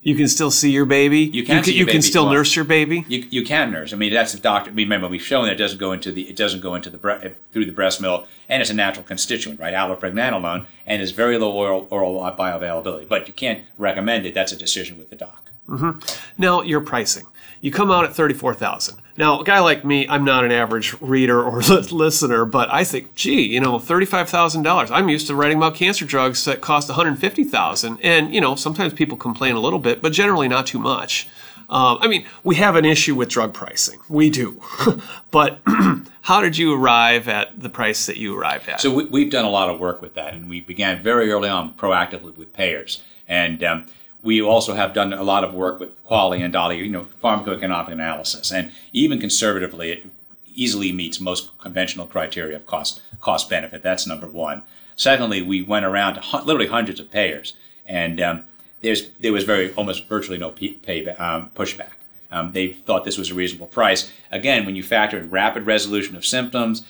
[0.00, 1.20] You can still see your baby.
[1.20, 2.34] You can see you can baby still walk.
[2.34, 3.04] nurse your baby.
[3.08, 3.92] you, you can nurse.
[3.92, 4.70] I mean, that's the doctor.
[4.70, 7.28] Remember, we've shown that it doesn't go into the it doesn't go into the bre-
[7.52, 9.74] through the breast milk, and it's a natural constituent, right?
[9.74, 13.08] Allopregnanolone, and it's very low oral, oral bioavailability.
[13.08, 14.34] But you can't recommend it.
[14.34, 15.50] That's a decision with the doc.
[15.68, 15.98] Mm-hmm.
[16.40, 17.26] Now your pricing.
[17.60, 18.98] You come out at thirty-four thousand.
[19.16, 23.16] Now, a guy like me, I'm not an average reader or listener, but I think,
[23.16, 24.90] gee, you know, thirty-five thousand dollars.
[24.90, 28.40] I'm used to writing about cancer drugs that cost one hundred fifty thousand, and you
[28.40, 31.28] know, sometimes people complain a little bit, but generally not too much.
[31.68, 33.98] Um, I mean, we have an issue with drug pricing.
[34.08, 34.62] We do,
[35.30, 35.60] but
[36.22, 38.80] how did you arrive at the price that you arrived at?
[38.80, 41.48] So we, we've done a lot of work with that, and we began very early
[41.48, 43.86] on proactively with payers, and um,
[44.22, 47.92] we also have done a lot of work with QALY and DALY, you know, pharmacoeconomic
[47.92, 50.06] analysis, and even conservatively, it
[50.54, 53.82] easily meets most conventional criteria of cost cost benefit.
[53.82, 54.62] That's number one.
[54.96, 57.54] Secondly, we went around to literally hundreds of payers,
[57.86, 58.44] and um,
[58.80, 61.92] there's there was very almost virtually no pay um, pushback.
[62.30, 64.10] Um, they thought this was a reasonable price.
[64.30, 66.84] Again, when you factor in rapid resolution of symptoms,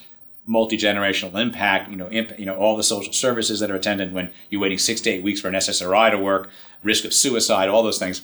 [0.49, 4.31] multi-generational impact, you know, imp, you know, all the social services that are attended when
[4.49, 6.49] you're waiting six to eight weeks for an SSRI to work,
[6.83, 8.23] risk of suicide, all those things.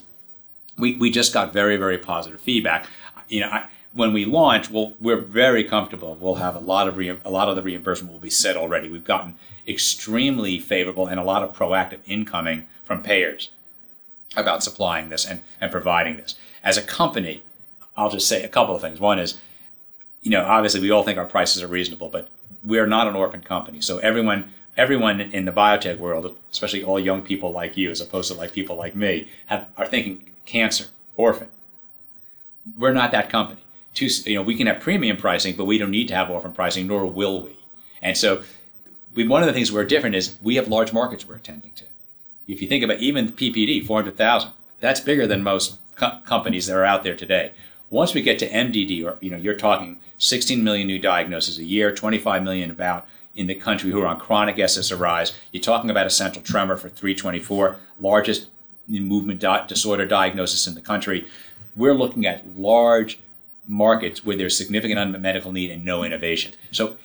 [0.79, 2.89] We, we just got very, very positive feedback.
[3.29, 6.17] You know, I, when we launch, we'll, we're very comfortable.
[6.19, 8.89] We'll have a lot of re, a lot of the reimbursement will be set already.
[8.89, 9.35] We've gotten
[9.69, 13.51] extremely favorable and a lot of proactive incoming from payers
[14.35, 16.37] about supplying this and, and providing this.
[16.65, 17.43] As a company,
[17.97, 18.99] I'll just say a couple of things.
[18.99, 19.39] One is,
[20.25, 22.29] you know, obviously we all think our prices are reasonable, but
[22.65, 23.81] we are not an orphan company.
[23.81, 28.33] So everyone, everyone in the biotech world, especially all young people like you, as opposed
[28.33, 31.49] to like people like me, have, are thinking cancer, orphan.
[32.79, 33.61] We're not that company.
[33.97, 36.87] You know, we can have premium pricing, but we don't need to have orphan pricing,
[36.87, 37.57] nor will we.
[38.03, 38.43] And so,
[39.15, 41.85] we, one of the things we're different is we have large markets we're attending to.
[42.49, 44.51] If you think about even PPD, 400,000,
[44.81, 47.53] that's bigger than most co- companies that are out there today.
[47.91, 51.65] Once we get to MDD, or you know, you're talking 16 million new diagnoses a
[51.65, 53.07] year, 25 million about
[53.37, 55.33] in the country who are on chronic SSRIs.
[55.53, 58.49] You're talking about essential tremor for 324, largest
[58.87, 61.27] movement disorder diagnosis in the country.
[61.77, 63.19] We're looking at large
[63.67, 66.53] markets where there's significant unmet medical need and no innovation.
[66.71, 66.97] So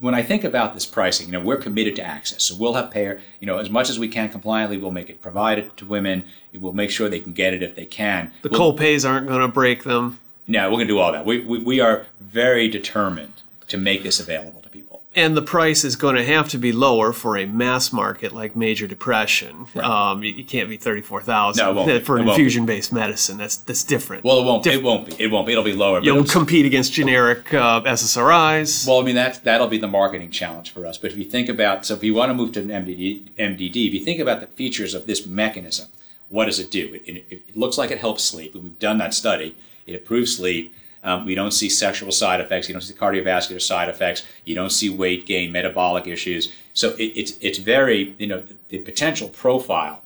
[0.00, 2.44] when I think about this pricing, you know, we're committed to access.
[2.44, 5.20] So we'll have payer, you know, as much as we can compliantly, we'll make it
[5.22, 6.24] provided to women.
[6.52, 8.32] We'll make sure they can get it if they can.
[8.42, 10.18] The we'll, co-pays aren't going to break them.
[10.46, 11.24] No, we're going to do all that.
[11.24, 14.93] We, we, we are very determined to make this available to people.
[15.16, 18.56] And the price is going to have to be lower for a mass market like
[18.56, 19.66] major depression.
[19.74, 19.84] Right.
[19.84, 23.38] Um, you can't be thirty four thousand no, for an infusion based medicine.
[23.38, 24.24] That's that's different.
[24.24, 24.64] Well, it won't.
[24.64, 25.22] Dif- it won't be.
[25.22, 25.52] It won't be.
[25.52, 26.00] It'll be lower.
[26.00, 28.88] You'll compete against generic uh, SSRIs.
[28.88, 30.98] Well, I mean that that'll be the marketing challenge for us.
[30.98, 33.88] But if you think about, so if you want to move to an MDD, MDD,
[33.88, 35.88] if you think about the features of this mechanism,
[36.28, 37.00] what does it do?
[37.04, 39.56] It, it, it looks like it helps sleep, and we've done that study.
[39.86, 40.74] It improves sleep
[41.04, 42.68] um, we don't see sexual side effects.
[42.68, 44.24] You don't see cardiovascular side effects.
[44.44, 46.52] You don't see weight gain, metabolic issues.
[46.72, 50.02] So it, it's it's very you know the, the, potential profile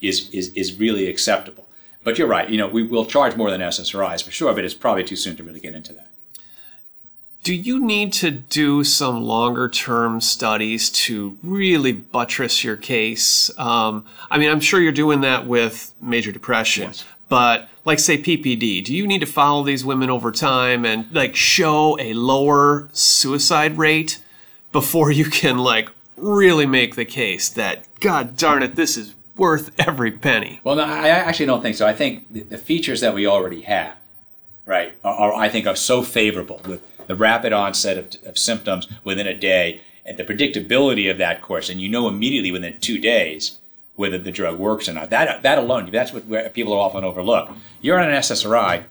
[0.00, 1.66] is is is really acceptable.
[2.04, 2.48] But you're right.
[2.48, 5.36] You know we will charge more than SSRIs for sure, but it's probably too soon
[5.36, 6.06] to really get into that.
[7.42, 13.50] Do you need to do some longer term studies to really buttress your case?
[13.58, 17.04] Um, I mean, I'm sure you're doing that with major depression, yes.
[17.28, 21.34] But like say PPD, do you need to follow these women over time and like
[21.36, 24.22] show a lower suicide rate
[24.72, 29.70] before you can like really make the case that god darn it this is worth
[29.78, 30.60] every penny?
[30.64, 31.86] Well, no, I actually don't think so.
[31.86, 33.96] I think the features that we already have,
[34.64, 38.88] right, are, are I think are so favorable with the rapid onset of, of symptoms
[39.04, 42.98] within a day and the predictability of that course, and you know immediately within two
[42.98, 43.58] days
[43.96, 45.10] whether the drug works or not.
[45.10, 47.50] That that alone, that's what people are often overlook.
[47.80, 48.84] You're on an SSRI.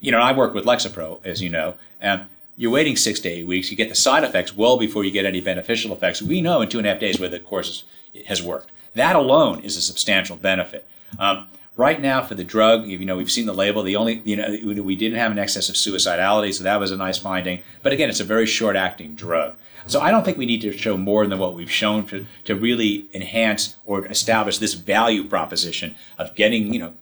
[0.00, 2.26] You know, I work with Lexapro, as you know, and
[2.56, 3.70] you're waiting six to eight weeks.
[3.70, 6.22] You get the side effects well before you get any beneficial effects.
[6.22, 7.84] We know in two and a half days whether the course
[8.26, 8.70] has worked.
[8.94, 10.86] That alone is a substantial benefit.
[11.18, 13.82] Um, right now, for the drug, you know, we've seen the label.
[13.82, 16.96] The only, you know, we didn't have an excess of suicidality, so that was a
[16.96, 17.62] nice finding.
[17.82, 19.56] But again, it's a very short-acting drug.
[19.86, 22.54] So I don't think we need to show more than what we've shown to, to
[22.54, 26.94] really enhance or establish this value proposition of getting, you know,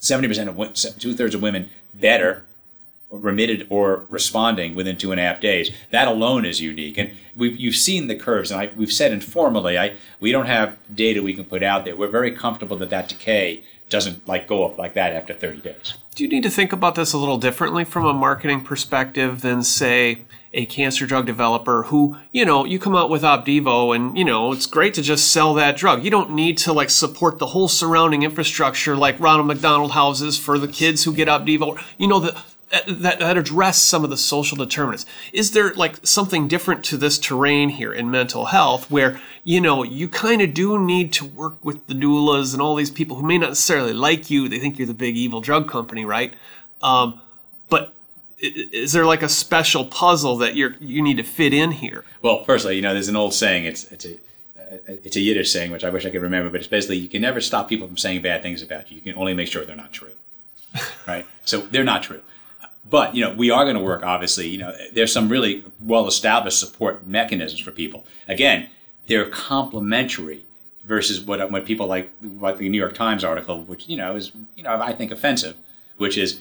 [0.00, 2.44] 70% of two thirds of women better
[3.10, 5.70] remitted or responding within two and a half days.
[5.90, 6.98] That alone is unique.
[6.98, 10.76] And we've, you've seen the curves, and I, we've said informally, I, we don't have
[10.94, 11.96] data we can put out there.
[11.96, 15.94] We're very comfortable that that decay doesn't like go up like that after 30 days.
[16.14, 19.62] Do you need to think about this a little differently from a marketing perspective than,
[19.62, 20.22] say,
[20.52, 24.52] a cancer drug developer who, you know, you come out with Opdivo and, you know,
[24.52, 26.04] it's great to just sell that drug.
[26.04, 30.58] You don't need to like support the whole surrounding infrastructure like Ronald McDonald houses for
[30.58, 31.82] the kids who get Opdivo.
[31.98, 32.40] You know, the,
[32.70, 35.06] that, that address some of the social determinants.
[35.32, 39.82] Is there like something different to this terrain here in mental health where, you know,
[39.82, 43.26] you kind of do need to work with the doulas and all these people who
[43.26, 44.48] may not necessarily like you.
[44.48, 46.34] They think you're the big evil drug company, right?
[46.82, 47.20] Um,
[48.40, 52.04] is there like a special puzzle that you're you need to fit in here?
[52.22, 53.64] Well, firstly, you know, there's an old saying.
[53.64, 54.18] It's it's a
[54.86, 57.22] it's a Yiddish saying, which I wish I could remember, but it's basically you can
[57.22, 58.96] never stop people from saying bad things about you.
[58.96, 60.12] You can only make sure they're not true,
[61.06, 61.26] right?
[61.44, 62.20] So they're not true.
[62.88, 64.02] But you know, we are going to work.
[64.02, 68.04] Obviously, you know, there's some really well-established support mechanisms for people.
[68.28, 68.68] Again,
[69.06, 70.44] they're complementary
[70.84, 74.32] versus what what people like, like the New York Times article, which you know is
[74.56, 75.56] you know I think offensive,
[75.96, 76.40] which is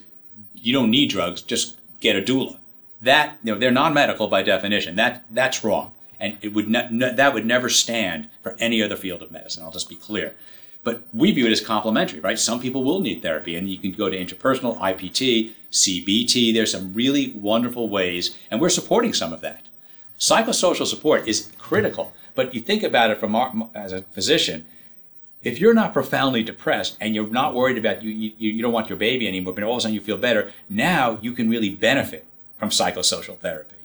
[0.55, 2.57] you don't need drugs, just get a doula.
[3.01, 4.95] That you know they're non-medical by definition.
[4.95, 9.21] That that's wrong, and it would ne- that would never stand for any other field
[9.21, 9.63] of medicine.
[9.63, 10.35] I'll just be clear.
[10.83, 12.39] But we view it as complementary, right?
[12.39, 16.53] Some people will need therapy, and you can go to interpersonal, IPT, CBT.
[16.53, 19.67] There's some really wonderful ways, and we're supporting some of that.
[20.17, 24.65] Psychosocial support is critical, but you think about it from our, as a physician,
[25.47, 28.89] if you're not profoundly depressed and you're not worried about you, you, you don't want
[28.89, 31.69] your baby anymore, but all of a sudden you feel better, now you can really
[31.69, 32.25] benefit
[32.59, 33.75] from psychosocial therapy.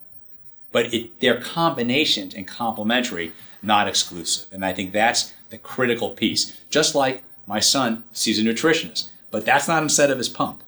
[0.73, 3.31] But it, they're combinations and complementary,
[3.63, 4.53] not exclusive.
[4.53, 6.59] And I think that's the critical piece.
[6.69, 10.65] Just like my son sees a nutritionist, but that's not instead of his pump.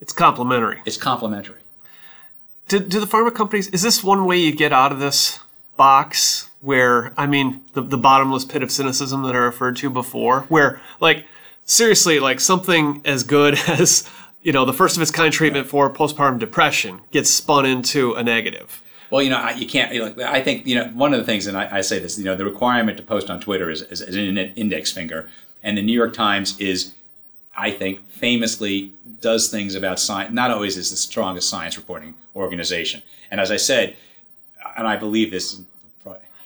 [0.00, 0.82] It's complementary.
[0.84, 1.60] It's complementary.
[2.66, 3.68] do, do the pharma companies?
[3.68, 5.38] Is this one way you get out of this
[5.76, 6.49] box?
[6.60, 10.80] Where I mean, the the bottomless pit of cynicism that I referred to before, where
[11.00, 11.24] like
[11.64, 14.08] seriously, like something as good as
[14.42, 18.22] you know the first of its kind treatment for postpartum depression gets spun into a
[18.22, 18.82] negative.
[19.10, 19.92] Well, you know, I, you can't.
[19.92, 22.16] You know, I think you know one of the things, and I, I, say this.
[22.18, 25.28] You know, the requirement to post on Twitter is, is, is an index finger,
[25.62, 26.94] and the New York Times is,
[27.56, 30.32] I think, famously does things about science.
[30.32, 33.96] Not always is the strongest science reporting organization, and as I said,
[34.76, 35.60] and I believe this.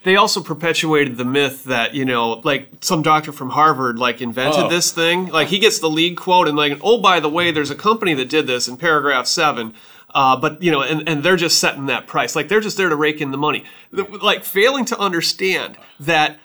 [0.05, 4.65] They also perpetuated the myth that you know, like some doctor from Harvard, like invented
[4.65, 4.69] oh.
[4.69, 5.27] this thing.
[5.27, 8.15] Like he gets the lead quote, and like, oh, by the way, there's a company
[8.15, 9.75] that did this in paragraph seven
[10.15, 12.37] uh, but you know, and, and they're just setting that price.
[12.37, 13.65] Like they're just there to rake in the money.
[13.91, 16.39] Like failing to understand that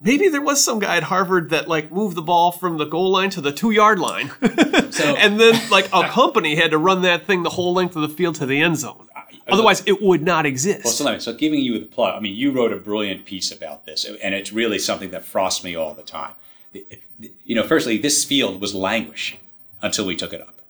[0.00, 3.10] maybe there was some guy at Harvard that like moved the ball from the goal
[3.10, 4.30] line to the two yard line,
[4.90, 8.02] so, and then like a company had to run that thing the whole length of
[8.02, 9.08] the field to the end zone.
[9.48, 10.84] Otherwise, it would not exist.
[10.84, 13.86] Well, so, so giving you the plug, I mean, you wrote a brilliant piece about
[13.86, 16.32] this, and it's really something that frosts me all the time.
[17.44, 19.38] You know, firstly, this field was languishing
[19.82, 20.60] until we took it up.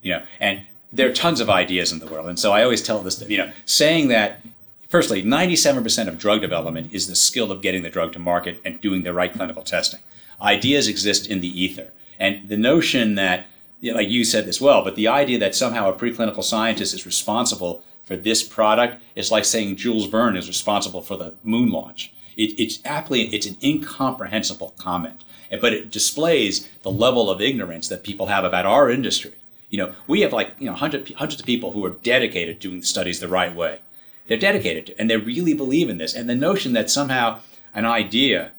[0.00, 0.62] You know, and
[0.92, 2.28] there are tons of ideas in the world.
[2.28, 4.40] And so I always tell this, you know, saying that,
[4.88, 8.80] firstly, 97% of drug development is the skill of getting the drug to market and
[8.80, 10.00] doing the right clinical testing.
[10.40, 11.90] Ideas exist in the ether.
[12.18, 13.46] And the notion that,
[13.80, 16.94] you know, like you said this well, but the idea that somehow a preclinical scientist
[16.94, 21.70] is responsible for this product is like saying Jules Verne is responsible for the moon
[21.70, 22.12] launch.
[22.36, 25.24] It, it's aptly, it's an incomprehensible comment,
[25.60, 29.34] but it displays the level of ignorance that people have about our industry
[29.72, 32.68] you know, we have like, you know, hundred, hundreds of people who are dedicated to
[32.68, 33.80] doing the studies the right way.
[34.28, 36.14] They're dedicated and they really believe in this.
[36.14, 37.40] And the notion that somehow
[37.74, 38.52] an idea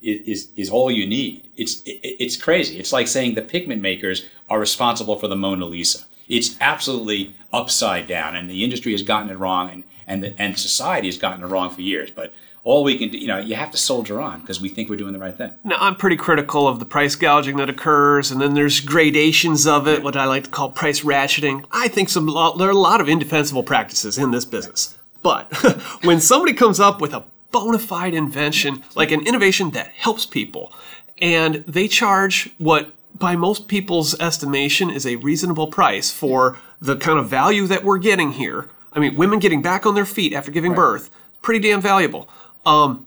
[0.00, 2.78] is, is, is all you need, it's, it, it's crazy.
[2.78, 6.06] It's like saying the pigment makers are responsible for the Mona Lisa.
[6.28, 10.58] It's absolutely upside down and the industry has gotten it wrong and, and, the, and
[10.58, 12.10] society has gotten it wrong for years.
[12.10, 12.32] But
[12.64, 14.96] all we can do, you know, you have to soldier on because we think we're
[14.96, 15.52] doing the right thing.
[15.62, 19.86] Now, I'm pretty critical of the price gouging that occurs, and then there's gradations of
[19.86, 21.64] it, what I like to call price ratcheting.
[21.70, 24.96] I think some there are a lot of indefensible practices in this business.
[25.22, 25.52] But
[26.04, 30.72] when somebody comes up with a bona fide invention, like an innovation that helps people,
[31.18, 37.18] and they charge what by most people's estimation is a reasonable price for the kind
[37.18, 38.68] of value that we're getting here.
[38.92, 40.76] I mean, women getting back on their feet after giving right.
[40.76, 41.10] birth,
[41.42, 42.28] pretty damn valuable.
[42.66, 43.06] Um,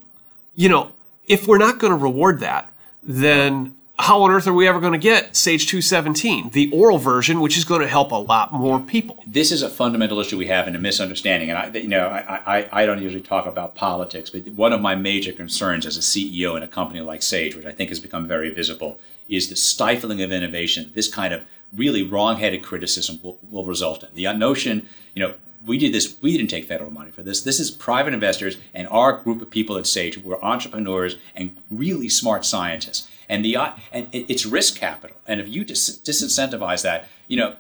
[0.56, 0.92] you know,
[1.28, 2.72] if we're not going to reward that,
[3.04, 7.42] then how on earth are we ever going to get Sage 217, the oral version,
[7.42, 9.24] which is going to help a lot more people?
[9.26, 11.50] This is a fundamental issue we have and a misunderstanding.
[11.50, 14.82] And I, you know, I, I, I don't usually talk about politics, but one of
[14.82, 18.00] my major concerns as a CEO in a company like Sage, which I think has
[18.00, 20.92] become very visible, is the stifling of innovation.
[20.94, 21.42] This kind of
[21.76, 24.88] really wrong-headed criticism will, will result in the notion.
[25.16, 25.34] You know,
[25.66, 26.16] we did this.
[26.22, 27.42] We didn't take federal money for this.
[27.42, 31.58] This is private investors and our group of people at Sage who are entrepreneurs and
[31.72, 33.10] really smart scientists.
[33.30, 33.58] And the
[33.92, 35.18] and it's risk capital.
[35.28, 37.58] And if you dis- disincentivize that, you know,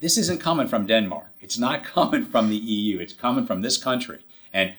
[0.00, 1.28] this isn't coming from Denmark.
[1.40, 2.98] It's not coming from the EU.
[2.98, 4.20] It's coming from this country.
[4.52, 4.74] And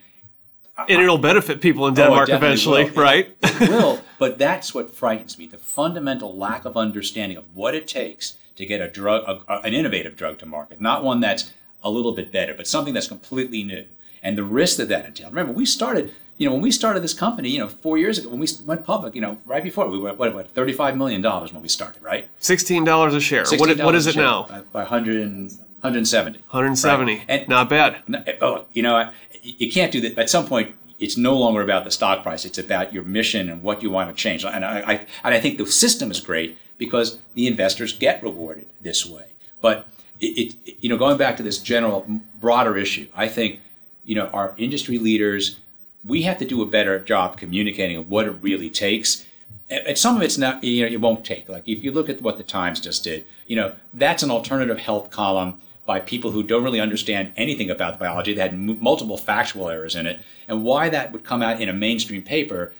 [0.88, 3.03] and it'll benefit people in oh, Denmark oh, eventually, will.
[3.03, 3.36] right?
[3.43, 7.75] It, it will, but that's what frightens me: the fundamental lack of understanding of what
[7.75, 11.51] it takes to get a drug, a, an innovative drug to market, not one that's
[11.84, 13.86] a little bit better, but something that's completely new.
[14.22, 15.32] And the risk that that entailed.
[15.32, 18.30] Remember, we started, you know, when we started this company, you know, four years ago,
[18.30, 21.61] when we went public, you know, right before we were, what, what $35 million when
[21.61, 22.28] we started, right?
[22.41, 23.43] $16 a share.
[23.43, 24.43] $16 what, what is it now?
[24.43, 25.51] By, by 100
[25.82, 26.39] 170.
[26.39, 27.13] 170.
[27.13, 27.26] Right?
[27.30, 28.03] And, Not bad.
[28.41, 29.11] Oh, you know,
[29.41, 30.17] you can't do that.
[30.17, 32.43] At some point, it's no longer about the stock price.
[32.43, 34.43] It's about your mission and what you want to change.
[34.43, 34.93] And I, I,
[35.24, 39.28] and I think the system is great because the investors get rewarded this way.
[39.62, 39.87] But
[40.20, 42.05] it, it, you know, going back to this general
[42.41, 43.62] broader issue, I think,
[44.09, 45.59] you know, our industry leaders,
[46.03, 49.23] we have to do a better job communicating of what it really takes.
[49.69, 51.47] And some of it's not, you know, it won't take.
[51.47, 54.79] Like if you look at what the Times just did, you know, that's an alternative
[54.79, 58.33] health column by people who don't really understand anything about the biology.
[58.33, 60.19] They had m- multiple factual errors in it.
[60.47, 62.73] And why that would come out in a mainstream paper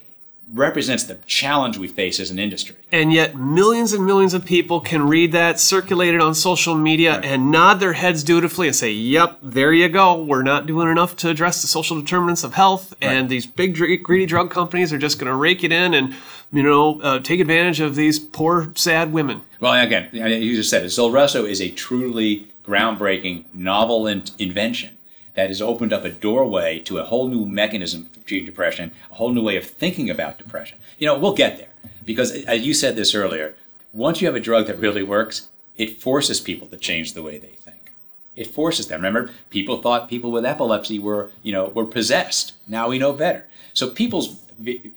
[0.52, 2.76] represents the challenge we face as an industry.
[2.92, 7.16] And yet, millions and millions of people can read that, circulate it on social media,
[7.16, 7.26] right.
[7.26, 10.22] and nod their heads dutifully and say, Yep, there you go.
[10.22, 12.94] We're not doing enough to address the social determinants of health.
[13.02, 13.12] Right.
[13.12, 16.16] And these big, greedy drug companies are just going to rake it in and,
[16.52, 19.42] you know, uh, take advantage of these poor, sad women.
[19.60, 20.88] Well, again, you just said it.
[20.88, 24.96] Zulresso is a truly groundbreaking, novel in- invention
[25.40, 29.14] that has opened up a doorway to a whole new mechanism for treating depression, a
[29.14, 30.78] whole new way of thinking about depression.
[30.98, 31.70] You know, we'll get there
[32.04, 33.56] because, as you said this earlier,
[33.94, 35.48] once you have a drug that really works,
[35.78, 37.94] it forces people to change the way they think.
[38.36, 39.00] It forces them.
[39.00, 42.52] Remember, people thought people with epilepsy were, you know, were possessed.
[42.68, 43.48] Now we know better.
[43.74, 44.42] So people's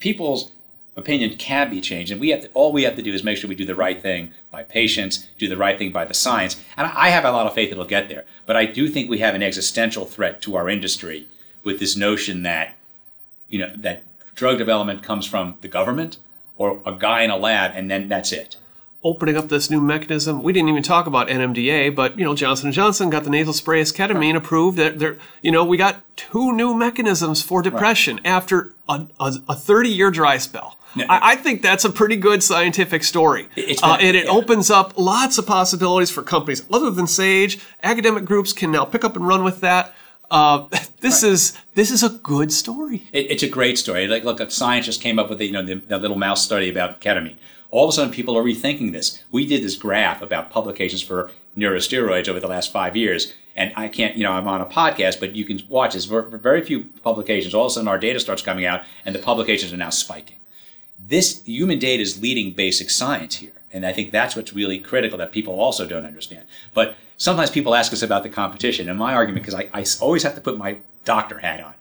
[0.01, 0.51] people's
[0.97, 3.39] opinion can be changed, and we have to, all we have to do is make
[3.39, 6.63] sure we do the right thing by patients, do the right thing by the science.
[6.77, 8.25] And I have a lot of faith it'll get there.
[8.47, 11.27] But I do think we have an existential threat to our industry
[11.65, 12.77] with this notion that,
[13.49, 14.03] you know, that
[14.35, 16.19] drug development comes from the government
[16.57, 18.57] or a guy in a lab, and then that's it.
[19.05, 22.69] Opening up this new mechanism, we didn't even talk about NMDA, but you know Johnson
[22.69, 24.79] and Johnson got the nasal spray as ketamine approved.
[24.79, 28.27] That there, you know, we got two new mechanisms for depression right.
[28.27, 30.79] after a, a, 30 year dry spell.
[30.97, 33.49] I, I, think that's a pretty good scientific story.
[33.83, 34.31] Uh, and it yeah.
[34.31, 37.61] opens up lots of possibilities for companies other than Sage.
[37.83, 39.95] Academic groups can now pick up and run with that.
[40.31, 40.67] Uh,
[41.01, 41.33] this right.
[41.33, 43.05] is this is a good story.
[43.13, 44.09] It, it's a great story.
[44.09, 47.01] Like, look, a scientist came up with you know the, the, little mouse study about
[47.01, 47.37] ketamine.
[47.71, 49.23] All of a sudden, people are rethinking this.
[49.31, 53.89] We did this graph about publications for neurosteroids over the last five years, and I
[53.89, 56.05] can't, you know, I'm on a podcast, but you can watch this.
[56.05, 57.55] Very few publications.
[57.55, 60.37] All of a sudden, our data starts coming out, and the publications are now spiking.
[61.09, 63.53] This human data is leading basic science here.
[63.73, 66.47] And I think that's what's really critical that people also don't understand.
[66.75, 68.89] But sometimes people ask us about the competition.
[68.89, 71.75] And my argument, because I, I always have to put my doctor hat on,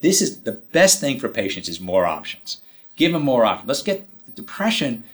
[0.00, 2.58] this is the best thing for patients is more options.
[2.96, 3.68] Give them more options.
[3.68, 5.04] Let's get depression.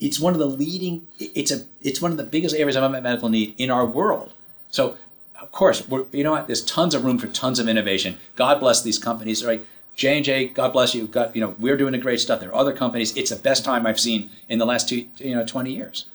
[0.00, 1.06] It's one of the leading.
[1.18, 1.64] It's a.
[1.80, 4.32] It's one of the biggest areas of unmet medical need in our world.
[4.70, 4.96] So,
[5.40, 6.46] of course, we're, you know what?
[6.46, 8.18] There's tons of room for tons of innovation.
[8.34, 9.44] God bless these companies.
[9.44, 9.64] Right?
[9.94, 11.06] J and J, God bless you.
[11.06, 12.40] Got, you know, we're doing a great stuff.
[12.40, 13.16] There are other companies.
[13.16, 16.06] It's the best time I've seen in the last two, you know, 20 years.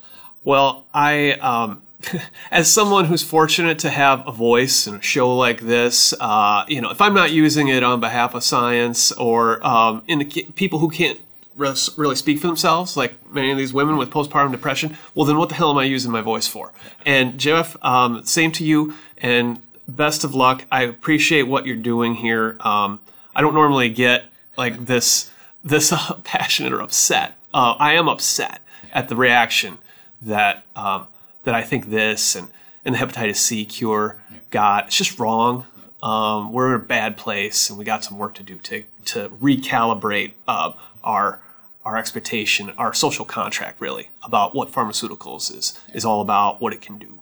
[0.44, 1.82] Well, I, um,
[2.52, 6.82] as someone who's fortunate to have a voice in a show like this, uh, you
[6.82, 10.26] know, if I'm not using it on behalf of science or um, in the
[10.56, 11.20] people who can't
[11.56, 15.50] really speak for themselves, like many of these women with postpartum depression, well, then what
[15.50, 16.72] the hell am I using my voice for?
[17.06, 20.66] And Jeff, um, same to you, and best of luck.
[20.72, 22.58] I appreciate what you're doing here.
[22.60, 23.00] Um,
[23.38, 24.26] I don't normally get
[24.58, 25.32] like this
[25.64, 27.38] this uh, passionate or upset.
[27.54, 28.62] Uh, I am upset
[28.92, 29.78] at the reaction
[30.24, 31.08] that um,
[31.44, 32.50] that I think this and
[32.84, 34.18] and the hepatitis C cure
[34.50, 34.88] got.
[34.88, 35.68] It's just wrong.
[36.02, 39.30] Um, we're in a bad place, and we got some work to do to to
[39.30, 40.74] recalibrate uh,
[41.04, 41.40] our
[41.86, 46.82] our expectation, our social contract, really, about what pharmaceuticals is is all about, what it
[46.82, 47.20] can do.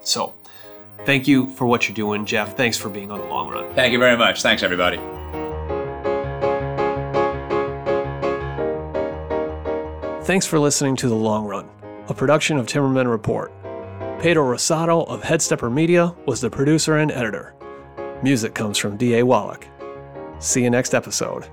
[0.00, 0.34] So,
[1.04, 2.56] thank you for what you're doing, Jeff.
[2.56, 3.74] Thanks for being on the long run.
[3.74, 4.40] Thank you very much.
[4.40, 4.98] Thanks, everybody.
[10.28, 11.70] Thanks for listening to The Long Run,
[12.08, 13.50] a production of Timmerman Report.
[14.20, 17.54] Pedro Rosado of Headstepper Media was the producer and editor.
[18.22, 19.22] Music comes from D.A.
[19.22, 19.66] Wallach.
[20.38, 21.48] See you next episode.